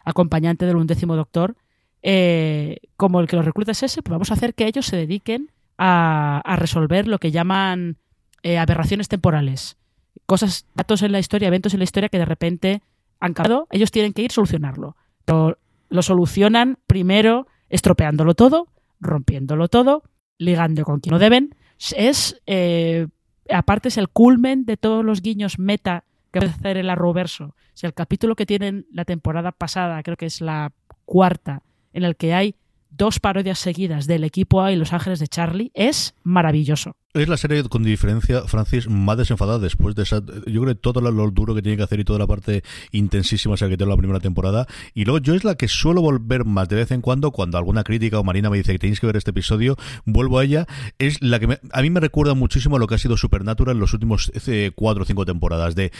[0.05, 1.57] acompañante del undécimo doctor,
[2.03, 4.97] eh, como el que los recluta es ese, pues vamos a hacer que ellos se
[4.97, 7.99] dediquen a, a resolver lo que llaman
[8.45, 9.79] eh, aberraciones temporales.
[10.27, 12.83] Cosas, datos en la historia, eventos en la historia que de repente
[13.19, 14.97] han cambiado, ellos tienen que ir solucionarlo.
[15.27, 18.69] Lo solucionan primero estropeándolo todo,
[19.01, 20.03] rompiéndolo todo,
[20.37, 21.55] ligando con quien no deben.
[21.97, 23.07] Es, eh,
[23.51, 27.45] aparte, es el culmen de todos los guiños meta que puede hacer el Arrowverso.
[27.47, 30.73] O el capítulo que tienen la temporada pasada, creo que es la
[31.07, 31.63] cuarta,
[31.95, 32.57] en el que hay
[32.97, 36.97] dos parodias seguidas del equipo A y Los Ángeles de Charlie es maravilloso.
[37.17, 40.21] Es la serie con diferencia, Francis, más desenfadada después de esa.
[40.47, 43.55] Yo creo que todo lo, duro que tiene que hacer y toda la parte intensísima
[43.55, 44.67] que tiene la primera temporada.
[44.95, 47.85] Y luego yo es la que suelo volver más de vez en cuando, cuando alguna
[47.85, 50.67] crítica o Marina me dice que tenéis que ver este episodio, vuelvo a ella.
[50.99, 53.77] Es la que me, a mí me recuerda muchísimo a lo que ha sido Supernatural
[53.77, 55.77] en los últimos eh, cuatro o cinco temporadas.
[55.77, 55.93] De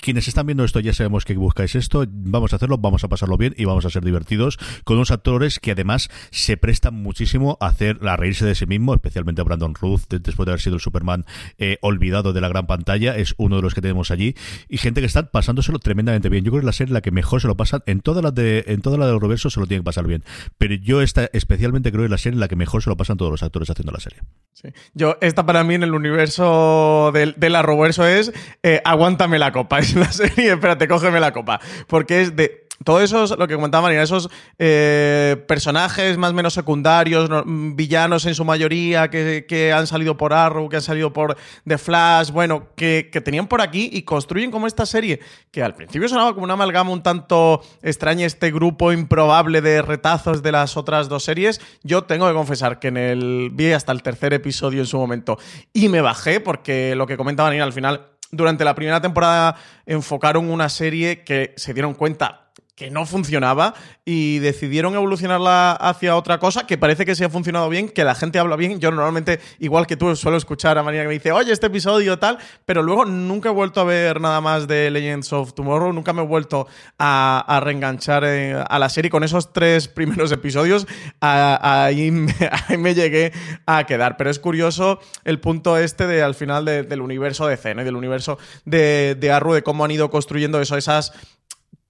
[0.00, 3.36] quienes están viendo esto ya sabemos que buscáis esto, vamos a hacerlo, vamos a pasarlo
[3.36, 7.66] bien y vamos a ser divertidos con unos actores que además se prestan muchísimo a
[7.66, 10.76] hacer a reírse de sí mismo, especialmente a Brandon Ruth después de haber haber sido
[10.76, 11.24] el Superman
[11.58, 14.34] eh, olvidado de la gran pantalla, es uno de los que tenemos allí,
[14.68, 16.44] y gente que está pasándoselo tremendamente bien.
[16.44, 18.34] Yo creo que es la serie la que mejor se lo pasan, en todas las
[18.34, 18.82] de, en
[19.20, 20.24] reverso se lo tienen que pasar bien,
[20.58, 22.96] pero yo esta especialmente creo que es la serie en la que mejor se lo
[22.96, 24.20] pasan todos los actores haciendo la serie.
[24.52, 24.68] Sí.
[24.94, 29.78] Yo, esta para mí en el universo del, del Arrowverso es eh, Aguántame la copa.
[29.80, 31.60] Es la serie, espérate, cógeme la copa.
[31.86, 32.66] Porque es de.
[32.82, 37.76] Todo eso es lo que comentaba Marina, esos eh, personajes más o menos secundarios, mm,
[37.76, 41.76] villanos en su mayoría, que, que han salido por Arrow, que han salido por The
[41.76, 46.08] Flash, bueno, que, que tenían por aquí y construyen como esta serie, que al principio
[46.08, 51.10] sonaba como una amalgama un tanto extraña, este grupo improbable de retazos de las otras
[51.10, 51.60] dos series.
[51.82, 55.38] Yo tengo que confesar que en el vi hasta el tercer episodio en su momento
[55.74, 60.50] y me bajé porque lo que comentaba Marina al final durante la primera temporada enfocaron
[60.50, 62.49] una serie que se dieron cuenta
[62.80, 63.74] que no funcionaba
[64.06, 68.14] y decidieron evolucionarla hacia otra cosa que parece que sí ha funcionado bien, que la
[68.14, 68.80] gente habla bien.
[68.80, 72.18] Yo normalmente, igual que tú, suelo escuchar a María que me dice, oye, este episodio
[72.18, 76.14] tal, pero luego nunca he vuelto a ver nada más de Legends of Tomorrow, nunca
[76.14, 79.10] me he vuelto a, reenganchar eh, a la serie.
[79.10, 80.86] Con esos tres primeros episodios,
[81.20, 83.34] ahí, me, llegué
[83.66, 84.16] a quedar.
[84.16, 87.84] Pero es curioso el punto este de al final de- del universo de C, y
[87.84, 91.12] del universo de, de Arrow, de cómo han ido construyendo eso, esas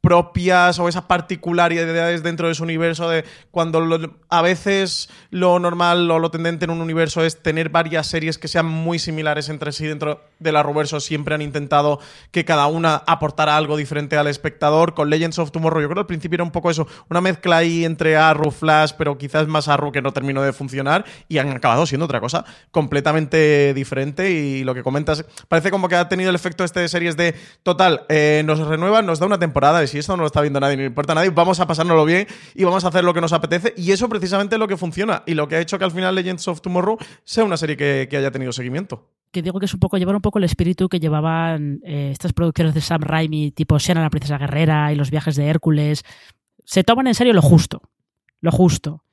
[0.00, 6.10] propias o esas particularidades dentro de su universo de cuando lo- a veces lo normal
[6.10, 9.72] o lo tendente en un universo es tener varias series que sean muy similares entre
[9.72, 14.94] sí dentro del Arrowverso siempre han intentado que cada una aportara algo diferente al espectador.
[14.94, 17.58] Con Legends of Tomorrow yo creo que al principio era un poco eso una mezcla
[17.58, 21.50] ahí entre Arrow Flash pero quizás más Arrow que no terminó de funcionar y han
[21.50, 24.30] acabado siendo otra cosa completamente diferente.
[24.30, 27.34] Y lo que comentas parece como que ha tenido el efecto este de series de
[27.62, 30.76] total eh, nos renueva nos da una temporada si esto no lo está viendo nadie,
[30.76, 33.32] le importa a nadie, vamos a pasárnoslo bien y vamos a hacer lo que nos
[33.32, 33.74] apetece.
[33.76, 36.14] Y eso precisamente es lo que funciona y lo que ha hecho que al final
[36.14, 39.10] Legends of Tomorrow sea una serie que, que haya tenido seguimiento.
[39.30, 42.32] que digo que es un poco llevar un poco el espíritu que llevaban eh, estas
[42.32, 46.02] producciones de Sam Raimi, tipo Shanna la princesa guerrera y los viajes de Hércules.
[46.64, 47.82] Se toman en serio lo justo,
[48.40, 49.04] lo justo.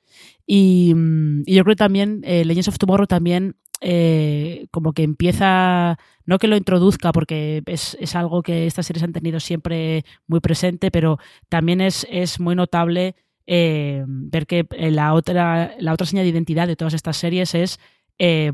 [0.46, 5.98] Y, mm, yo creo que también eh, Legends of Tomorrow también eh, como que empieza,
[6.26, 10.40] no que lo introduzca porque es, es algo que estas series han tenido siempre muy
[10.40, 13.14] presente, pero también es, es muy notable
[13.46, 17.54] eh, ver que eh, la otra, la otra señal de identidad de todas estas series
[17.54, 17.78] es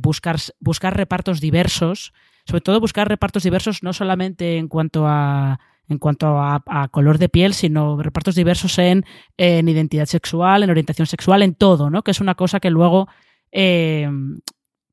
[0.01, 2.13] buscar, buscar repartos diversos,
[2.45, 5.59] sobre todo buscar repartos diversos no solamente en cuanto a
[5.89, 9.05] en cuanto a, color de piel, sino repartos diversos en,
[9.37, 12.03] en, identidad sexual, en orientación sexual, en todo, ¿no?
[12.03, 13.07] Que es una cosa que luego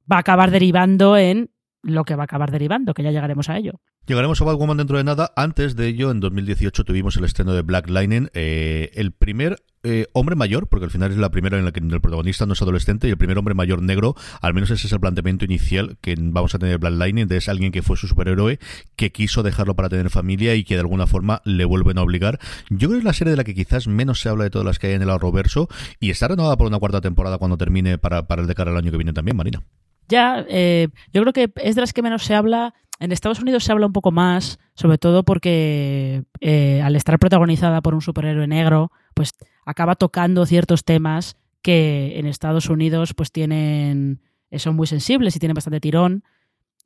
[0.09, 1.51] va a acabar derivando en
[1.83, 3.81] lo que va a acabar derivando, que ya llegaremos a ello.
[4.05, 5.31] Llegaremos a Batwoman dentro de nada.
[5.35, 10.07] Antes de ello, en 2018 tuvimos el estreno de Black Lightning, eh, el primer eh,
[10.13, 12.61] hombre mayor, porque al final es la primera en la que el protagonista no es
[12.61, 16.15] adolescente, y el primer hombre mayor negro, al menos ese es el planteamiento inicial que
[16.17, 18.59] vamos a tener Black Lightning, de es alguien que fue su superhéroe,
[18.95, 22.39] que quiso dejarlo para tener familia y que de alguna forma le vuelven a obligar.
[22.69, 24.65] Yo creo que es la serie de la que quizás menos se habla de todas
[24.65, 25.67] las que hay en el Arrowverso,
[25.99, 28.77] y está renovada por una cuarta temporada cuando termine para, para el de cara al
[28.77, 29.63] año que viene también, Marina.
[30.11, 32.73] Ya, eh, yo creo que es de las que menos se habla.
[32.99, 37.81] En Estados Unidos se habla un poco más, sobre todo porque eh, al estar protagonizada
[37.81, 39.31] por un superhéroe negro, pues
[39.65, 44.21] acaba tocando ciertos temas que en Estados Unidos pues tienen
[44.57, 46.25] son muy sensibles y tienen bastante tirón.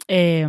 [0.08, 0.48] Eh,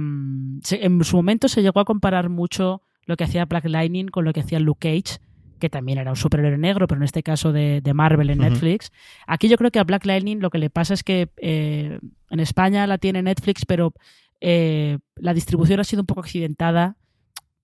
[0.63, 4.27] se, en su momento se llegó a comparar mucho lo que hacía Black Lightning con
[4.27, 5.19] lo que hacía Luke Cage,
[5.59, 8.45] que también era un superhéroe negro, pero en este caso de, de Marvel en uh
[8.45, 8.51] -huh.
[8.51, 8.93] Netflix.
[9.27, 11.99] Aquí yo creo que a Black Lightning lo que le pasa es que eh,
[12.31, 13.93] en España la tiene Netflix, pero
[14.41, 16.97] eh, la distribución ha sido un poco accidentada.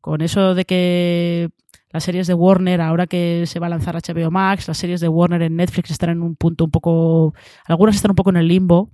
[0.01, 1.51] Con eso de que
[1.91, 5.09] las series de Warner, ahora que se va a lanzar HBO Max, las series de
[5.09, 7.35] Warner en Netflix están en un punto un poco.
[7.67, 8.91] Algunas están un poco en el limbo.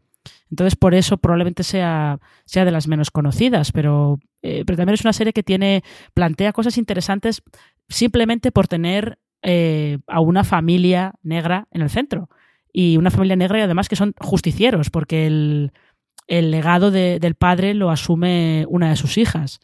[0.50, 5.04] Entonces, por eso probablemente sea, sea de las menos conocidas, pero, eh, pero también es
[5.04, 5.82] una serie que tiene,
[6.14, 7.42] plantea cosas interesantes
[7.88, 12.28] simplemente por tener eh, a una familia negra en el centro.
[12.72, 15.72] Y una familia negra y además que son justicieros, porque el,
[16.26, 19.60] el legado de, del padre lo asume una de sus hijas.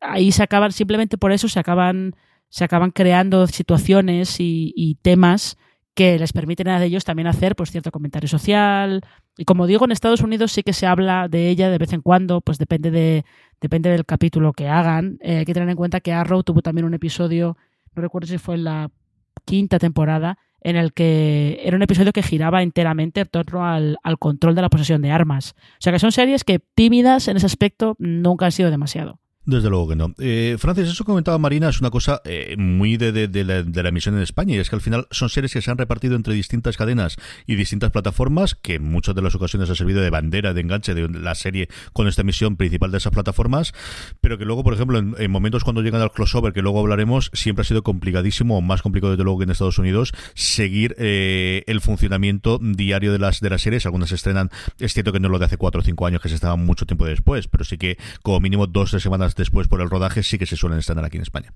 [0.00, 2.14] Ahí se acaban, simplemente por eso se acaban,
[2.48, 5.58] se acaban creando situaciones y, y temas
[5.94, 9.02] que les permiten a ellos también hacer pues cierto comentario social
[9.40, 12.02] y como digo en Estados Unidos sí que se habla de ella de vez en
[12.02, 13.24] cuando pues depende de
[13.58, 15.16] depende del capítulo que hagan.
[15.22, 17.56] Eh, hay que tener en cuenta que Arrow tuvo también un episodio
[17.94, 18.90] no recuerdo si fue en la
[19.46, 24.18] quinta temporada en el que era un episodio que giraba enteramente en torno al, al
[24.18, 25.54] control de la posesión de armas.
[25.56, 29.20] O sea que son series que tímidas en ese aspecto nunca han sido demasiado
[29.50, 30.14] Desde luego que no.
[30.20, 33.82] Eh, Francis, eso que comentaba Marina es una cosa eh, muy de, de- la, de
[33.82, 36.14] la emisión en España y es que al final son series que se han repartido
[36.14, 37.16] entre distintas cadenas
[37.48, 40.94] y distintas plataformas que en muchas de las ocasiones ha servido de bandera, de enganche
[40.94, 43.72] de la serie con esta emisión principal de esas plataformas,
[44.20, 47.32] pero que luego, por ejemplo, en, en momentos cuando llegan al crossover, que luego hablaremos,
[47.32, 51.64] siempre ha sido complicadísimo, o más complicado desde luego que en Estados Unidos, seguir eh,
[51.66, 53.84] el funcionamiento diario de las, de las series.
[53.84, 54.48] Algunas se estrenan,
[54.78, 56.64] es cierto que no es lo de hace cuatro o cinco años que se estaban
[56.64, 59.90] mucho tiempo después, pero sí que como mínimo dos o tres semanas después por el
[59.90, 61.52] rodaje sí que se suelen estrenar aquí en España.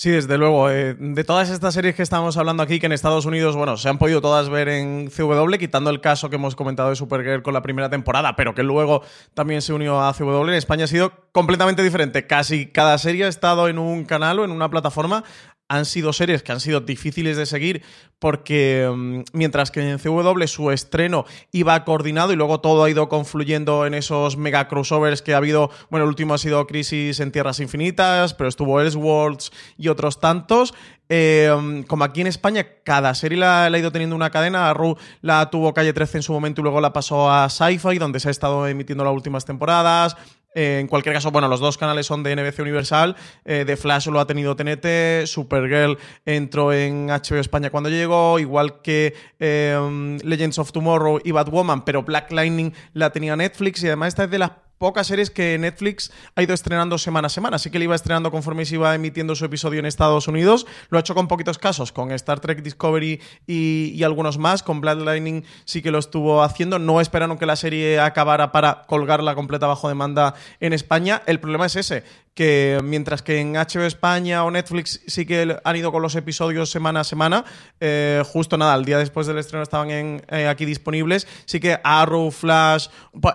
[0.00, 0.70] Sí, desde luego.
[0.70, 3.88] eh, de todas estas series que estamos hablando aquí, que en Estados Unidos, bueno, se
[3.88, 7.52] han podido todas ver en CW, quitando el caso que hemos comentado de Supergirl con
[7.52, 9.02] la primera temporada, pero que luego
[9.34, 12.28] también se unió a CW, en España ha sido completamente diferente.
[12.28, 15.24] Casi cada serie ha estado en un canal o en una plataforma.
[15.68, 17.82] Han sido series que han sido difíciles de seguir
[18.18, 23.08] porque mm, mientras que en CW su estreno iba coordinado y luego todo ha ido
[23.08, 27.32] confluyendo en esos mega crossovers que ha habido, bueno, el último ha sido Crisis en
[27.32, 30.74] Tierras Infinitas, pero estuvo Elseworlds y otros tantos.
[31.10, 34.68] Eh, como aquí en España, cada serie la, ha ido teniendo una cadena.
[34.68, 38.20] Arrow la tuvo Calle 13 en su momento y luego la pasó a Sci-Fi, donde
[38.20, 40.16] se ha estado emitiendo las últimas temporadas.
[40.60, 43.14] En cualquier caso, bueno, los dos canales son de NBC Universal.
[43.44, 45.24] Eh, The Flash lo ha tenido TNT.
[45.24, 45.96] Supergirl
[46.26, 48.40] entró en HBO España cuando llegó.
[48.40, 51.84] Igual que eh, Legends of Tomorrow y Batwoman.
[51.84, 53.84] Pero Black Lightning la tenía Netflix.
[53.84, 57.30] Y además esta es de las pocas series que Netflix ha ido estrenando semana a
[57.30, 57.56] semana.
[57.56, 60.66] Así que le iba estrenando conforme se iba emitiendo su episodio en Estados Unidos.
[60.88, 64.62] Lo ha hecho con poquitos casos, con Star Trek Discovery y, algunos más.
[64.62, 66.78] Con Black Lightning sí que lo estuvo haciendo.
[66.78, 71.22] No esperaron que la serie acabara para colgarla completa bajo demanda en España.
[71.26, 72.04] El problema es ese,
[72.38, 76.70] que mientras que en HBO España o Netflix sí que han ido con los episodios
[76.70, 77.44] semana a semana,
[77.80, 82.30] eh, justo nada, el día después del estreno estaban eh, aquí disponibles, sí que Arrow,
[82.30, 82.90] Flash,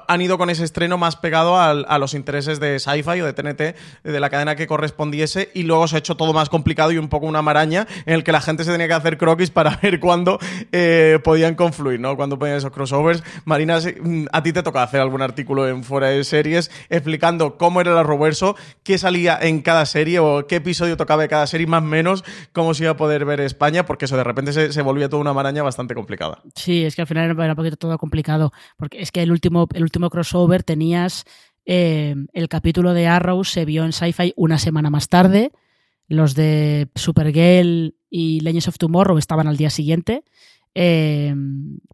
[0.08, 3.76] han ido con ese estreno más pegado a los intereses de Sci-Fi o de TNT,
[4.06, 7.10] de la cadena que correspondiese, y luego se ha hecho todo más complicado y un
[7.10, 9.99] poco una maraña en el que la gente se tenía que hacer croquis para ver
[9.99, 10.39] cuándo
[10.72, 12.16] eh, podían confluir, ¿no?
[12.16, 13.22] Cuándo podían esos crossovers.
[13.43, 17.82] Marina, mm, a ti te toca hacer algún artículo en Fuera de Series explicando cómo
[17.82, 18.56] era el Arrowverso,
[18.94, 22.24] qué salía en cada serie o qué episodio tocaba de cada serie, más o menos
[22.52, 25.34] cómo se iba a poder ver España, porque eso de repente se, volvía toda una
[25.34, 26.44] maraña bastante complicada.
[26.54, 29.68] Sí, es que al final era un poquito todo complicado, porque es que el último,
[29.74, 31.26] el último crossover tenías
[31.66, 35.54] eh, el capítulo de Arrow se vio en Sci-Fi una semana más tarde,
[36.08, 40.24] los de Supergirl y Legends of Tomorrow estaban al día siguiente,
[40.76, 41.34] eh,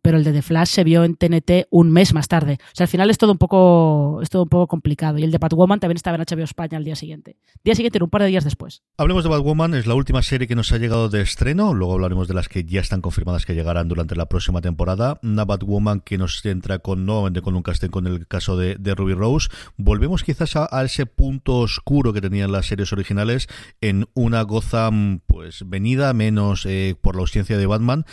[0.01, 2.57] pero el de The Flash se vio en TNT un mes más tarde.
[2.61, 5.17] O sea, al final es todo un poco, es todo un poco complicado.
[5.17, 7.37] Y el de Batwoman también estaba en HBO España al día siguiente.
[7.63, 8.83] Día siguiente, era un par de días después.
[8.97, 12.27] Hablemos de Batwoman, es la última serie que nos ha llegado de estreno, luego hablaremos
[12.27, 15.19] de las que ya están confirmadas que llegarán durante la próxima temporada.
[15.23, 19.13] Una Batwoman que nos entra con nuevamente con un casting con el caso de, Ruby
[19.13, 19.49] Rose.
[19.77, 23.47] Volvemos quizás a, a ese punto oscuro que tenían las series originales
[23.81, 28.05] en una Gotham pues venida menos eh, por la ausencia de Batman.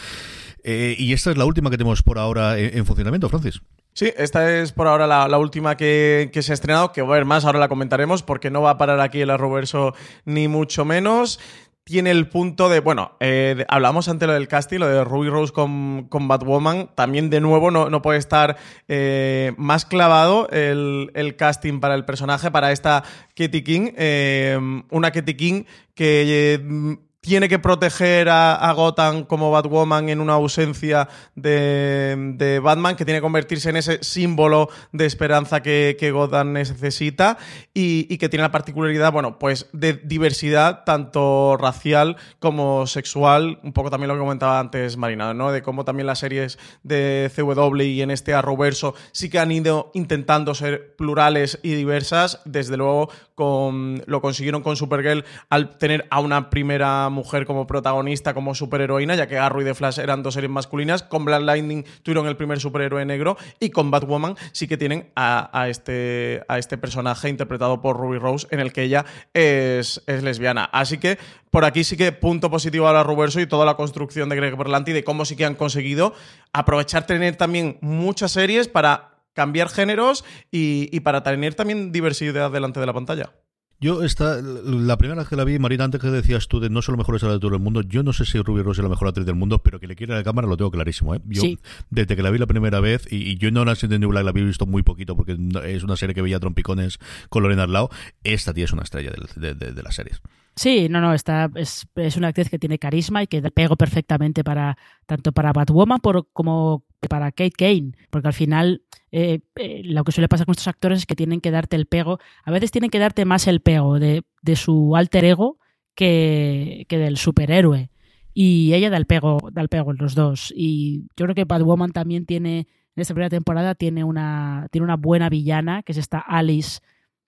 [0.68, 3.60] Eh, y esta es la última que tenemos por ahora en, en funcionamiento, Francis.
[3.92, 7.24] Sí, esta es por ahora la, última que, se ha estrenado, que va a haber
[7.24, 9.94] más, ahora la comentaremos, porque no va a parar aquí el Arroverso
[10.24, 11.38] ni mucho menos.
[11.84, 15.28] Tiene el punto de, bueno, eh, de- hablamos ante lo del casting, lo de Ruby
[15.28, 18.56] Rose con, Batwoman, también de nuevo no, no puede estar
[18.88, 23.04] eh, más clavado el, el casting para el personaje, para esta
[23.36, 24.58] Katie King, eh,
[24.90, 25.62] una Katie King
[25.94, 26.98] que...
[27.26, 33.04] tiene que proteger a, a Gotham como Batwoman en una ausencia de, de Batman, que
[33.04, 37.36] tiene que convertirse en ese símbolo de esperanza que, que Gotham necesita
[37.74, 43.72] y, y que tiene la particularidad, bueno, pues de diversidad tanto racial como sexual, un
[43.72, 45.50] poco también lo que comentaba antes Marina, ¿no?
[45.50, 49.90] De cómo también las series de CW y en este Arrowverso sí que han ido
[49.94, 56.20] intentando ser plurales y diversas, desde luego con, lo consiguieron con Supergirl al tener a
[56.20, 60.34] una primera mujer como protagonista, como superheroína, ya que Arrow y The Flash eran dos
[60.34, 61.02] series masculinas.
[61.02, 65.66] Con Black Lightning tuvieron el primer superhéroe negro y con Batwoman sí que tienen a,
[65.68, 69.04] este, a este personaje interpretado por Ruby Rose, en el que ella
[69.34, 70.64] es, es lesbiana.
[70.66, 71.18] Así que
[71.50, 74.56] por aquí sí que punto positivo a la Roverso y toda la construcción de Greg
[74.56, 76.14] Berlanti de cómo sí que han conseguido
[76.52, 82.86] aprovechar tener también muchas series para cambiar géneros y para tener también diversidad delante de
[82.86, 83.32] la pantalla.
[83.78, 86.80] Yo esta, la primera vez que la vi, Marina, antes que decías tú de no
[86.80, 88.88] solo mejor es de todo el mundo, yo no sé si Ruby Rose es la
[88.88, 91.14] mejor actriz del mundo, pero que le quiere a la cámara lo tengo clarísimo.
[91.14, 91.20] ¿eh?
[91.26, 91.58] Yo, Sí.
[91.90, 94.24] desde que la vi la primera vez, y, y yo no la de New Black
[94.24, 96.98] la había visto muy poquito, porque es una serie que veía trompicones
[97.28, 97.90] con Lorena al lado,
[98.24, 100.20] esta tía es una estrella del- de, de- de las series.
[100.58, 104.42] Sí, no, no, está, es, es una actriz que tiene carisma y que pego perfectamente
[104.42, 108.82] para tanto para Batwoman por, como para Kate Kane, porque al final
[109.12, 111.86] eh, eh, lo que suele pasar con estos actores es que tienen que darte el
[111.86, 112.18] pego.
[112.44, 115.58] A veces tienen que darte más el pego de, de su alter ego
[115.94, 117.90] que, que del superhéroe.
[118.34, 120.52] Y ella da el pego, da el pego en los dos.
[120.54, 124.96] Y yo creo que Batwoman también tiene, en esta primera temporada, tiene una, tiene una
[124.96, 126.80] buena villana, que es esta Alice,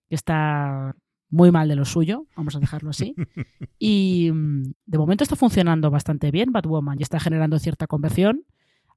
[0.09, 0.95] que está
[1.31, 3.14] muy mal de lo suyo, vamos a dejarlo así.
[3.79, 8.45] Y mm, de momento está funcionando bastante bien Batwoman y está generando cierta conversión.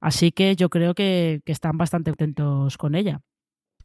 [0.02, 3.20] Así que yo creo que, están bastante atentos con ella.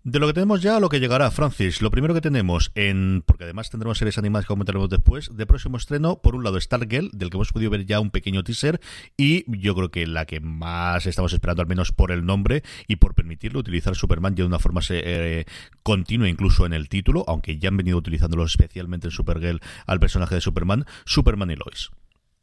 [0.03, 3.23] De lo que tenemos ya a lo que llegará, Francis, lo primero que tenemos en.
[3.25, 5.29] Porque además tendremos series animadas que comentaremos después.
[5.35, 8.43] De próximo estreno, por un lado, Stargirl, del que hemos podido ver ya un pequeño
[8.43, 8.79] teaser.
[9.15, 12.95] Y yo creo que la que más estamos esperando, al menos por el nombre y
[12.95, 15.45] por permitirlo, utilizar Superman ya de una forma eh,
[15.83, 20.35] continua, incluso en el título, aunque ya han venido utilizándolo especialmente en Supergirl al personaje
[20.35, 21.91] de Superman, Superman y Lois.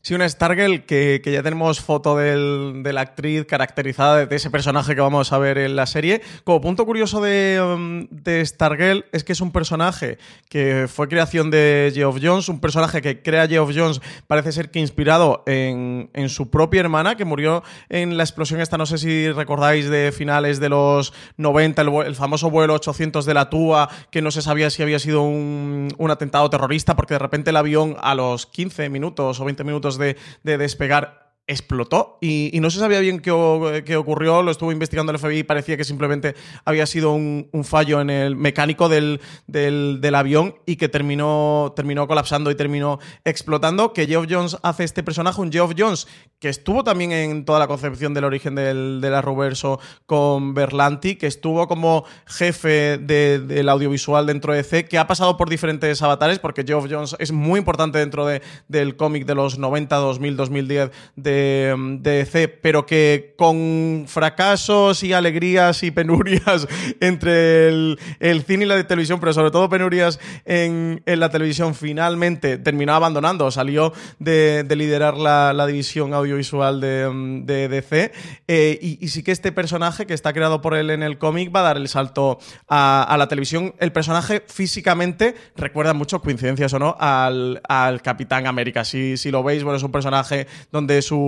[0.05, 4.95] Sí, una Stargirl que, que ya tenemos foto de la actriz caracterizada de ese personaje
[4.95, 6.21] que vamos a ver en la serie.
[6.45, 10.19] Como punto curioso de, um, de Stargirl es que es un personaje
[10.51, 14.79] que fue creación de Geoff Jones, un personaje que crea Geoff Jones parece ser que
[14.79, 19.33] inspirado en, en su propia hermana que murió en la explosión esta, no sé si
[19.33, 24.21] recordáis, de finales de los 90, el, el famoso vuelo 800 de la TUA, que
[24.21, 27.97] no se sabía si había sido un, un atentado terrorista porque de repente el avión
[28.03, 33.01] a los 15 minutos o 20 minutos de, de despegar explotó y, no se sabía
[33.01, 36.35] bien qué, qué, ocurrió, lo estuvo investigando el FBI y parecía que simplemente
[36.65, 42.07] había sido un, fallo en el mecánico del, del, del, avión y que terminó, terminó
[42.07, 46.07] colapsando y terminó explotando, que Geoff Jones hace este personaje, un Geoff Jones
[46.39, 51.27] que estuvo también en toda la concepción del origen del, del Arrowverso con Berlanti, que
[51.27, 56.39] estuvo como jefe de, del audiovisual dentro de C, que ha pasado por diferentes avatares,
[56.39, 60.91] porque Geoff Jones es muy importante dentro de, del cómic de los 90, 2000, 2010
[61.17, 66.69] de de, DC, pero que con fracasos y alegrías y penurias
[67.01, 67.99] entre el,
[68.47, 73.51] cine y la televisión, pero sobre todo penurias en, en la televisión, finalmente terminó abandonando,
[73.51, 78.13] salió de, de liderar la, división audiovisual de, DC.
[78.49, 81.61] Eh, y, sí que este personaje que está creado por él en el cómic va
[81.61, 83.75] a dar el salto a, la televisión.
[83.79, 88.85] El personaje físicamente recuerda mucho, coincidencias o no, al, al Capitán América.
[88.85, 91.24] Si, si lo veis, bueno, es un personaje donde su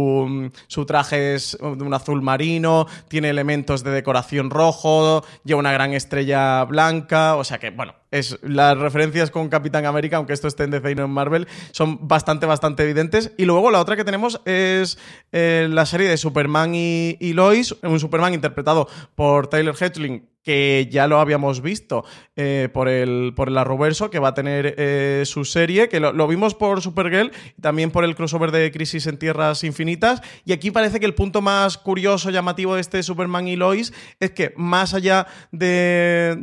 [0.67, 5.93] su, traje es de un azul marino, tiene elementos de decoración rojo, lleva una gran
[5.93, 10.65] estrella blanca, o sea que, bueno, es, las referencias con Capitán América, aunque esto esté
[10.65, 13.33] en DC y no en Marvel, son bastante, bastante evidentes.
[13.37, 14.99] Y luego la otra que tenemos es
[15.33, 20.89] eh, la serie de Superman y, y Lois, un Superman interpretado por Taylor Hatchling, que
[20.93, 22.05] ya lo habíamos visto
[22.37, 26.29] eh, por, el, por el Arrowverso, que va a tener eh, su serie, que lo,
[26.29, 30.23] vimos por Supergirl también por el crossover de Crisis en Tierras Infinitas.
[30.45, 34.31] Y aquí parece que el punto más curioso, llamativo de este Superman y Lois es
[34.31, 36.39] que más allá de,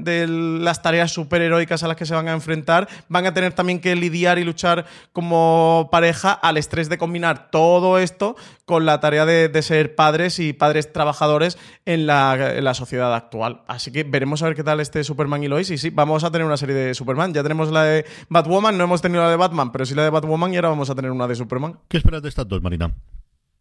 [0.59, 3.95] las tareas superheroicas a las que se van a enfrentar, van a tener también que
[3.95, 8.35] lidiar y luchar como pareja al estrés de combinar todo esto
[8.65, 13.15] con la tarea de, de ser padres y padres trabajadores en la, en la sociedad
[13.15, 13.61] actual.
[13.67, 15.71] Así que veremos a ver qué tal este Superman y Lois.
[15.71, 17.33] Y sí, vamos a tener una serie de Superman.
[17.33, 20.09] Ya tenemos la de Batwoman, no hemos tenido la de Batman, pero sí la de
[20.09, 21.77] Batwoman y ahora vamos a tener una de Superman.
[21.87, 22.93] ¿Qué esperas de estas dos, Marina?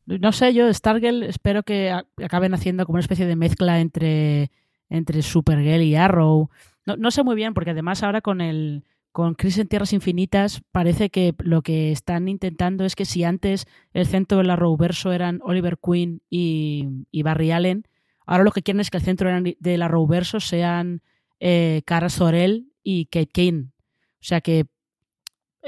[0.07, 4.51] No sé, yo Stargirl espero que acaben haciendo como una especie de mezcla entre,
[4.89, 6.51] entre Supergirl y Arrow.
[6.85, 10.62] No, no sé muy bien, porque además ahora con el con Crisis en Tierras Infinitas
[10.72, 15.41] parece que lo que están intentando es que si antes el centro del Arrowverso eran
[15.45, 17.87] Oliver Queen y, y Barry Allen,
[18.27, 21.03] Ahora lo que quieren es que el centro de la Arrowverso sean
[21.41, 23.70] eh, Cara Sorel y Kate Kane.
[23.70, 24.66] O sea que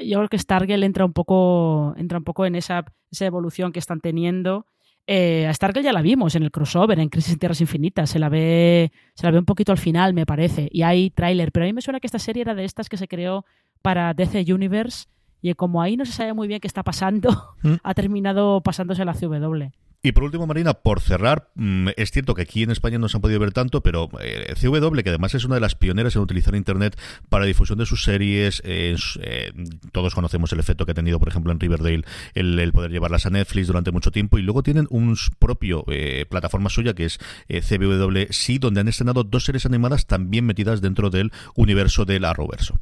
[0.02, 3.78] yo creo que Stargirl entra un poco, entra un poco en esa, esa evolución que
[3.78, 4.66] están teniendo.
[5.06, 8.10] Eh, a Stargirl ya la vimos en el crossover, en Crisis en Tierras Infinitas.
[8.10, 10.68] Se la ve, se la ve un poquito al final, me parece.
[10.70, 11.52] Y hay tráiler.
[11.52, 13.44] Pero a mí me suena que esta serie era de estas que se creó
[13.82, 15.06] para DC Universe.
[15.42, 17.30] Y como ahí no se sabe muy bien qué está pasando,
[17.62, 17.74] ¿Mm?
[17.82, 19.70] ha terminado pasándose a la CW.
[20.06, 21.48] Y por último, Marina, por cerrar,
[21.96, 25.00] es cierto que aquí en España no se han podido ver tanto, pero eh, CW,
[25.02, 27.00] que además es una de las pioneras en utilizar Internet
[27.30, 29.52] para difusión de sus series, eh, eh,
[29.92, 32.02] todos conocemos el efecto que ha tenido, por ejemplo, en Riverdale,
[32.34, 36.68] el, poder llevarlas a Netflix durante mucho tiempo, y luego tienen un propio eh, plataforma
[36.68, 41.32] suya que es CW Sí, donde han estrenado dos series animadas también metidas dentro del
[41.54, 42.78] universo del Arrowverso.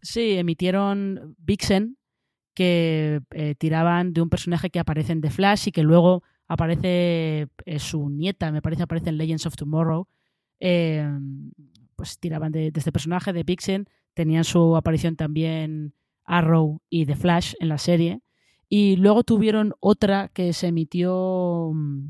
[0.00, 1.96] Sí, emitieron Vixen,
[2.54, 7.48] que eh, tiraban de un personaje que aparece en The Flash y que luego aparece
[7.64, 10.06] eh, su nieta, me parece, aparece en Legends of Tomorrow.
[10.60, 11.06] Eh,
[11.96, 15.94] pues tiraban de, este personaje, de Vixen, tenían su aparición también
[16.24, 18.20] Arrow y The Flash en la serie.
[18.68, 22.06] Y luego tuvieron otra que se emitió, mm,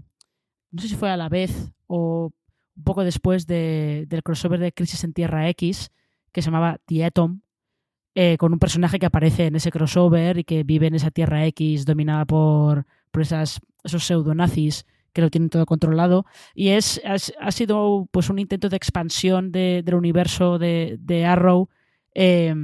[0.72, 2.30] no sé si fue a la vez o,
[2.76, 5.90] un poco después de- del crossover de Crisis en Tierra X,
[6.32, 7.40] que se llamaba The Atom,
[8.14, 11.44] eh, con un personaje que aparece en ese crossover y que vive en esa Tierra
[11.46, 16.26] X dominada por, por esas, esos pseudonazis que lo tienen todo controlado.
[16.54, 21.68] Y es, ha, sido pues un intento de expansión de- del universo de, de Arrow
[22.14, 22.54] eh,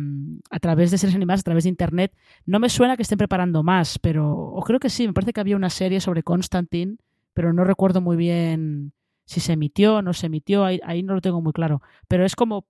[0.50, 2.12] a través de series animadas, a través de internet.
[2.46, 4.30] No me suena que estén preparando más, pero.
[4.32, 6.96] O creo que sí, me parece que había una serie sobre Constantine,
[7.34, 8.92] pero no recuerdo muy bien
[9.24, 11.82] si se emitió o no se emitió, ahí no lo tengo muy claro.
[12.08, 12.66] Pero es como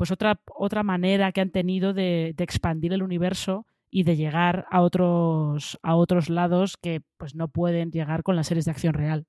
[0.00, 4.80] pues otra, otra manera que han tenido de, expandir el universo y de llegar a
[4.80, 9.26] otros, a otros lados que pues no pueden llegar con las series de acción real.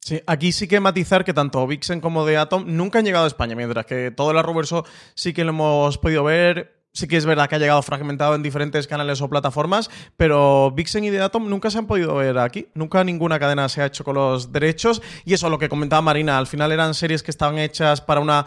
[0.00, 3.28] Sí, aquí sí que matizar que tanto Vixen como The Atom nunca han llegado a
[3.28, 4.84] España, mientras que todo el Arrowverso
[5.14, 6.82] sí que lo hemos podido ver.
[6.92, 11.02] Sí que es verdad que ha llegado fragmentado en diferentes canales o plataformas, pero Vixen
[11.02, 12.68] y The Atom nunca se han podido ver aquí.
[12.74, 15.02] Nunca ninguna cadena se ha hecho con los derechos.
[15.24, 18.46] Y eso, lo que comentaba Marina, al final eran series que estaban hechas para una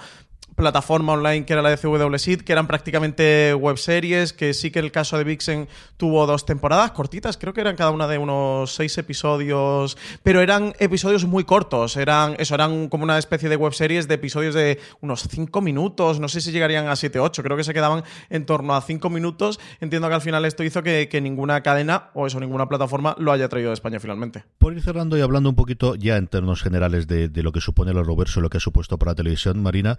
[0.58, 4.80] plataforma online que era la de CW Seed, que eran prácticamente webseries, que sí que
[4.80, 8.74] el caso de Vixen tuvo dos temporadas cortitas, creo que eran cada una de unos
[8.74, 14.08] seis episodios, pero eran episodios muy cortos, eran eso, eran como una especie de webseries
[14.08, 17.64] de episodios de unos cinco minutos, no sé si llegarían a siete, ocho, creo que
[17.64, 19.60] se quedaban en torno a cinco minutos.
[19.80, 23.50] Entiendo que al final esto hizo que, ninguna cadena o eso, ninguna plataforma lo haya
[23.50, 24.44] traído de España finalmente.
[24.58, 27.92] Por ir cerrando y hablando un poquito ya en términos generales de, lo que supone
[27.92, 29.98] el Arrowverso y lo que ha supuesto para la televisión, Marina,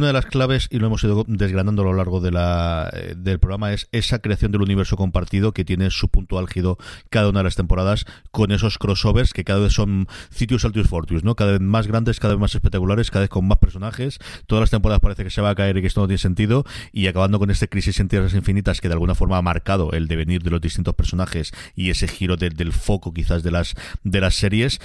[0.00, 3.14] una de las claves, y lo hemos ido desgranando a lo largo de la, eh,
[3.16, 6.78] del programa, es esa creación del universo compartido que tiene su punto álgido
[7.10, 11.24] cada una de las temporadas con esos crossovers que cada vez son Citius Altius Fortius,
[11.24, 11.36] ¿no?
[11.36, 14.18] Cada vez más grandes, cada vez más espectaculares, cada vez con más personajes.
[14.46, 16.64] Todas las temporadas parece que se va a caer y que esto no tiene sentido.
[16.92, 20.08] Y acabando con este Crisis en Tierras Infinitas que de alguna forma ha marcado el
[20.08, 24.20] devenir de los distintos personajes y ese giro de- del foco quizás de las, de
[24.20, 24.80] las series.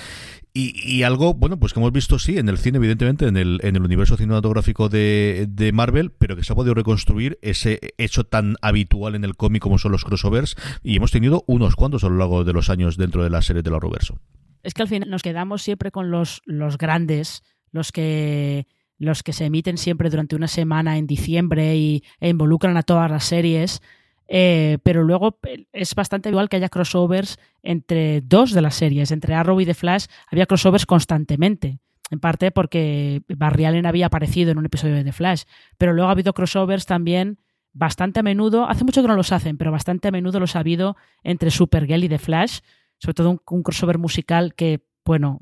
[0.58, 3.60] Y, y algo, bueno, pues que hemos visto, sí, en el cine, evidentemente, en el,
[3.62, 8.24] en el universo cinematográfico de, de Marvel, pero que se ha podido reconstruir ese hecho
[8.24, 12.10] tan habitual en el cómic como son los crossovers, y hemos tenido unos cuantos a
[12.10, 14.18] lo largo de los años dentro de la serie de la Roverso.
[14.64, 18.66] Es que al final nos quedamos siempre con los, los grandes, los que,
[18.98, 23.12] los que se emiten siempre durante una semana en diciembre y, e involucran a todas
[23.12, 23.82] las series.
[24.28, 25.40] Eh, pero luego
[25.72, 29.74] es bastante igual que haya crossovers entre dos de las series, entre Arrow y The
[29.74, 31.80] Flash, había crossovers constantemente.
[32.12, 35.44] En parte porque Barry Allen había aparecido en un episodio de The Flash.
[35.78, 37.40] Pero luego ha habido crossovers también
[37.74, 40.60] bastante a menudo, hace mucho que no los hacen, pero bastante a menudo los ha
[40.60, 42.60] habido entre Supergirl y The Flash.
[43.00, 45.42] Sobre todo un, un crossover musical que, bueno,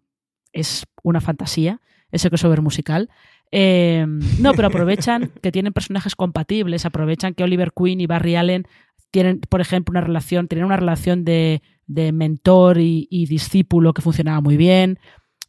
[0.53, 1.81] es una fantasía,
[2.11, 3.09] ese crossover musical.
[3.55, 4.03] Eh,
[4.39, 8.65] no, pero aprovechan que tienen personajes compatibles, aprovechan que Oliver Queen y Barry Allen
[9.11, 14.01] tienen, por ejemplo, una relación, tienen una relación de, de mentor y, y, discípulo que
[14.01, 14.97] funcionaba muy bien.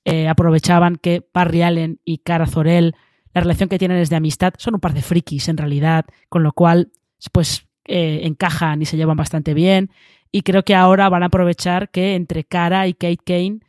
[0.05, 2.95] Eh, aprovechaban que Barry Allen y Cara Zorel,
[3.33, 6.43] la relación que tienen es de amistad, son un par de frikis en realidad, con
[6.43, 6.93] lo cual,
[7.33, 9.91] pues, eh, encajan y se llevan bastante bien.
[10.31, 13.61] Y creo que ahora van a aprovechar que entre Cara y Kate Kane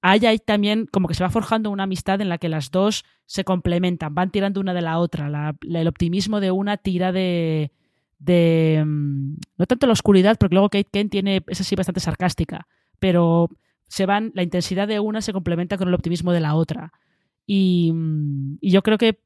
[0.00, 3.04] hay ahí también como que se va forjando una amistad en la que las dos
[3.26, 5.54] se complementan, van tirando una de la otra.
[5.62, 7.72] El optimismo de una tira de,
[8.18, 8.84] de.
[8.86, 11.42] No tanto la oscuridad, porque luego Kate Kane tiene.
[11.46, 12.68] es así bastante sarcástica,
[12.98, 13.48] pero
[13.88, 14.30] se van.
[14.34, 16.92] La intensidad de una se complementa con el optimismo de la otra.
[17.46, 17.92] Y,
[18.60, 19.20] y yo creo que.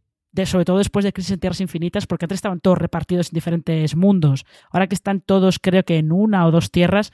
[0.47, 3.95] Sobre todo después de Crisis en Tierras Infinitas, porque antes estaban todos repartidos en diferentes
[3.95, 4.47] mundos.
[4.71, 7.13] Ahora que están todos, creo que en una o dos tierras,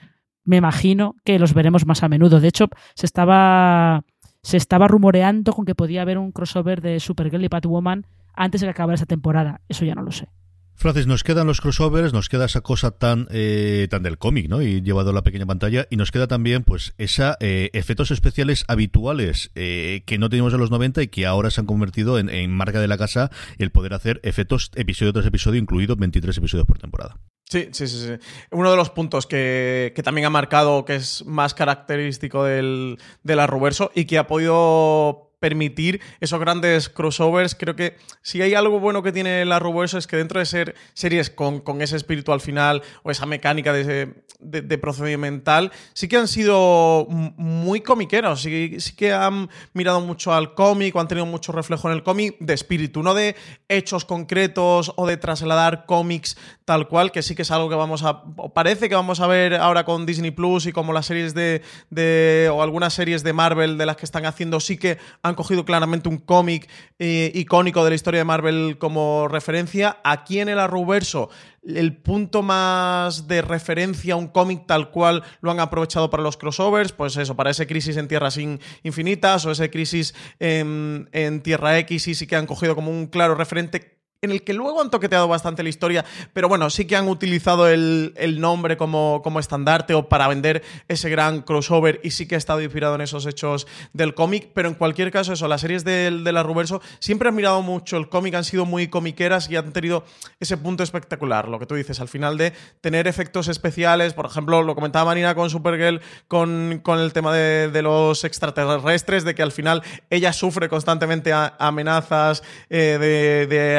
[0.48, 2.40] me imagino que los veremos más a menudo.
[2.40, 4.04] De hecho, se estaba,
[4.42, 8.66] se estaba rumoreando con que podía haber un crossover de Supergirl y Batwoman antes de
[8.66, 9.60] que acabara esta temporada.
[9.68, 10.28] Eso ya no lo sé.
[10.74, 14.62] Francis, nos quedan los crossovers, nos queda esa cosa tan eh, tan del cómic, ¿no?
[14.62, 18.64] Y llevado a la pequeña pantalla, y nos queda también, pues, esa eh, efectos especiales
[18.68, 22.30] habituales eh, que no teníamos en los 90 y que ahora se han convertido en,
[22.30, 26.66] en, marca de la casa el poder hacer efectos episodio tras episodio, incluidos 23 episodios
[26.66, 27.18] por temporada.
[27.50, 28.26] Sí, sí, sí, sí.
[28.50, 33.40] Uno de los puntos que, que también ha marcado, que es más característico del, del
[33.40, 37.54] Arroverso y que ha podido permitir esos grandes crossovers.
[37.54, 40.74] Creo que si hay algo bueno que tiene el Arrowverse es que dentro de ser
[40.94, 46.16] series con, con ese espíritu al final o esa mecánica de, de, procedimental, sí que
[46.16, 51.26] han sido muy comiqueros, sí, sí que han mirado mucho al cómic o han tenido
[51.26, 53.36] mucho reflejo en el cómic de espíritu, no de
[53.68, 58.02] hechos concretos o de trasladar cómics tal cual, que sí que es algo que vamos
[58.02, 58.24] a,
[58.54, 62.50] parece que vamos a ver ahora con Disney Plus y como las series de, de
[62.52, 64.98] o algunas series de Marvel de las que están haciendo sí que
[65.34, 66.68] cogido claramente un cómic
[66.98, 69.98] eh, icónico de la historia de Marvel como referencia.
[70.04, 71.30] Aquí en el Arrowverso,
[71.64, 76.36] el punto más de referencia a un cómic tal cual lo han aprovechado para los
[76.36, 78.38] crossovers, pues eso, para ese crisis en Tierras
[78.82, 83.06] Infinitas o ese crisis en, en Tierra X y sí que han cogido como un
[83.06, 86.96] claro referente en el que luego han toqueteado bastante la historia, pero bueno, sí que
[86.96, 92.26] han utilizado el, nombre como, como, estandarte o para vender ese gran crossover y sí
[92.26, 95.60] que ha estado inspirado en esos hechos del cómic, pero en cualquier caso eso, las
[95.60, 99.48] series de, de la Ruberso siempre han mirado mucho el cómic, han sido muy comiqueras
[99.50, 100.04] y han tenido
[100.40, 104.62] ese punto espectacular, lo que tú dices, al final de tener efectos especiales, por ejemplo,
[104.62, 109.52] lo comentaba Marina con Supergirl, con, con el tema de, los extraterrestres, de que al
[109.52, 113.78] final ella sufre constantemente amenazas eh, de, de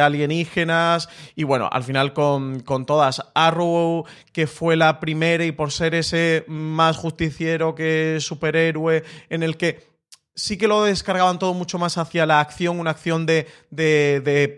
[1.36, 3.22] y bueno, al final con, con todas.
[3.34, 9.58] Arrow, que fue la primera y por ser ese más justiciero que superhéroe en el
[9.58, 9.89] que
[10.40, 13.46] sí que lo descargaban todo mucho más hacia la acción, una acción de,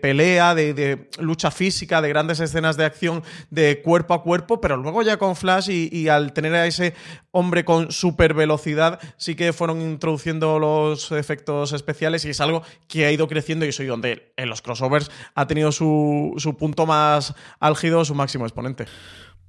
[0.00, 5.02] pelea, de, lucha física, de grandes escenas de acción de cuerpo a cuerpo, pero luego
[5.02, 6.94] ya con Flash y, al tener a ese
[7.32, 13.06] hombre con super velocidad, sí que fueron introduciendo los efectos especiales y es algo que
[13.06, 17.34] ha ido creciendo y soy donde en los crossovers ha tenido su, su punto más
[17.58, 18.86] álgido, su máximo exponente.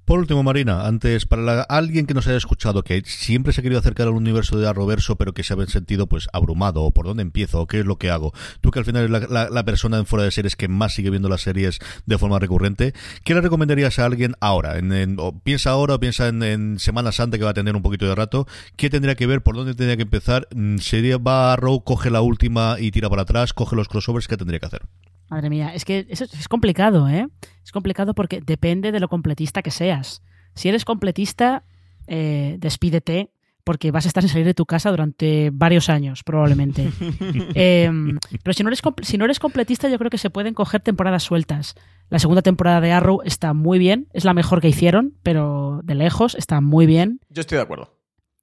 [0.05, 3.79] Por último, Marina, antes, para alguien que nos haya escuchado, que siempre se ha querido
[3.79, 7.21] acercar al universo de Arroverso, pero que se ha sentido pues abrumado, o por dónde
[7.21, 10.05] empiezo, o qué es lo que hago, tú que al final eres la, persona en
[10.05, 12.93] fuera de series que más sigue viendo las series de forma recurrente,
[13.23, 14.77] ¿qué le recomendarías a alguien ahora?
[14.77, 18.13] En, piensa ahora o piensa en, Semana Santa que va a tener un poquito de
[18.13, 18.45] rato,
[18.75, 19.41] ¿qué tendría que ver?
[19.41, 20.49] ¿Por dónde tendría que empezar?
[20.53, 24.27] Mm, ¿Sería va a coge la última y tira para atrás, coge los crossovers?
[24.27, 24.81] ¿Qué tendría que hacer?
[25.29, 27.27] Madre mía, es que eso es complicado, ¿eh?
[27.63, 30.21] Es complicado porque depende de lo completista que seas.
[30.55, 31.63] Si eres completista,
[32.07, 33.31] eh, despídete
[33.63, 36.91] porque vas a estar sin salir de tu casa durante varios años, probablemente.
[37.55, 40.81] Em, pero si no, eres, si no eres completista, yo creo que se pueden coger
[40.81, 41.75] temporadas sueltas.
[42.09, 45.95] La segunda temporada de Arrow está muy bien, es la mejor que hicieron, pero de
[45.95, 47.21] lejos está muy bien.
[47.29, 47.97] Yo estoy de acuerdo.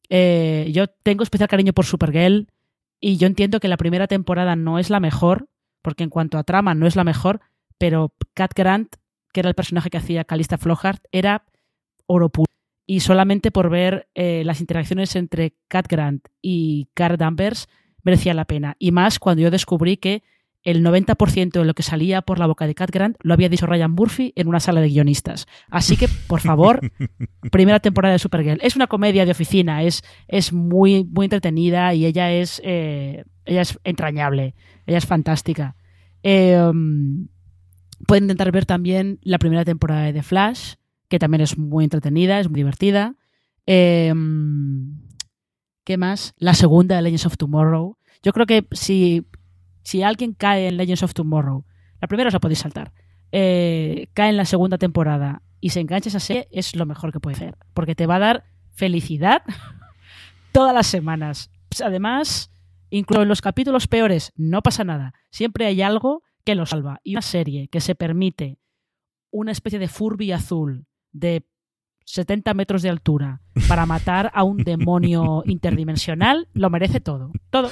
[0.08, 2.48] Eh, yo tengo especial cariño por Supergirl
[2.98, 5.48] y yo entiendo que la primera temporada no es la mejor,
[5.82, 7.40] porque en cuanto a trama no es la mejor,
[7.78, 8.96] pero Cat Grant,
[9.32, 11.44] que era el personaje que hacía Calista Flockhart, era
[12.06, 12.50] oro puro.
[12.86, 17.68] Y solamente por ver eh, las interacciones entre Cat Grant y Carl Danvers
[18.02, 18.76] merecía la pena.
[18.78, 20.24] Y más cuando yo descubrí que
[20.62, 23.66] el 90% de lo que salía por la boca de Cat Grant lo había dicho
[23.66, 25.46] Ryan Murphy en una sala de guionistas.
[25.70, 26.80] Así que, por favor,
[27.50, 28.60] primera temporada de Supergirl.
[28.62, 33.62] Es una comedia de oficina, es, es muy, muy entretenida y ella es, eh, ella
[33.62, 34.54] es entrañable,
[34.90, 35.76] ella es fantástica.
[36.22, 37.28] Em,
[38.06, 40.74] pueden intentar ver también la primera temporada de The Flash,
[41.08, 43.14] que también es muy entretenida, es muy divertida.
[43.66, 45.00] Em,
[45.84, 46.34] ¿Qué más?
[46.36, 47.96] La segunda de Legends of Tomorrow.
[48.22, 49.26] Yo creo que si
[49.82, 51.64] si alguien cae en Legends of Tomorrow,
[52.00, 52.92] la primera os la podéis saltar,
[53.32, 57.20] eh, cae en la segunda temporada y se engancha esa serie, es lo mejor que
[57.20, 57.56] puede hacer.
[57.74, 59.42] Porque te va a dar felicidad
[60.52, 61.50] todas las semanas.
[61.84, 62.49] Además,
[62.90, 65.14] incluso en los capítulos peores, no pasa nada.
[65.30, 67.00] Siempre hay algo que lo salva.
[67.04, 68.58] Y una serie que se permite
[69.30, 71.46] una especie de Furby azul de
[72.04, 77.32] 70 metros de altura para matar a un demonio interdimensional, lo merece todo.
[77.50, 77.70] Todo.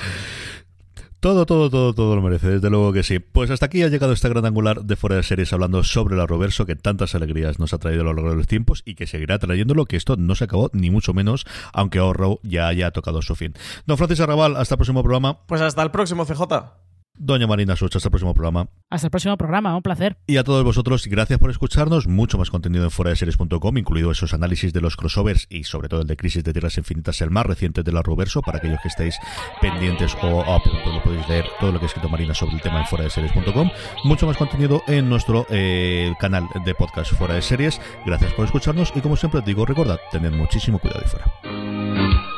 [1.21, 3.19] Todo, todo, todo, todo lo merece, desde luego que sí.
[3.19, 6.27] Pues hasta aquí ha llegado esta gran angular de fuera de series hablando sobre la
[6.27, 9.09] Roverso que tantas alegrías nos ha traído a lo largo de los tiempos y que
[9.09, 13.21] seguirá trayéndolo, que esto no se acabó ni mucho menos, aunque Ahorro ya haya tocado
[13.23, 13.53] su fin.
[13.85, 15.41] Don Francis Arrabal, hasta el próximo programa.
[15.47, 16.43] Pues hasta el próximo CJ.
[17.19, 18.69] Doña Marina Such, hasta el próximo programa.
[18.91, 20.17] Hasta el próximo programa, un placer.
[20.27, 22.07] Y a todos vosotros, gracias por escucharnos.
[22.07, 25.89] Mucho más contenido en fuera de series.com, incluido esos análisis de los crossovers y sobre
[25.89, 28.79] todo el de Crisis de Tierras Infinitas, el más reciente de la Roverso, para aquellos
[28.83, 29.17] que estéis
[29.61, 32.61] pendientes o a punto lo podéis leer todo lo que ha escrito Marina sobre el
[32.61, 33.71] tema en fuera de series.com.
[34.05, 37.81] Mucho más contenido en nuestro eh, canal de podcast fuera de series.
[38.07, 42.38] Gracias por escucharnos y como siempre digo, recordad, tened muchísimo cuidado y fuera.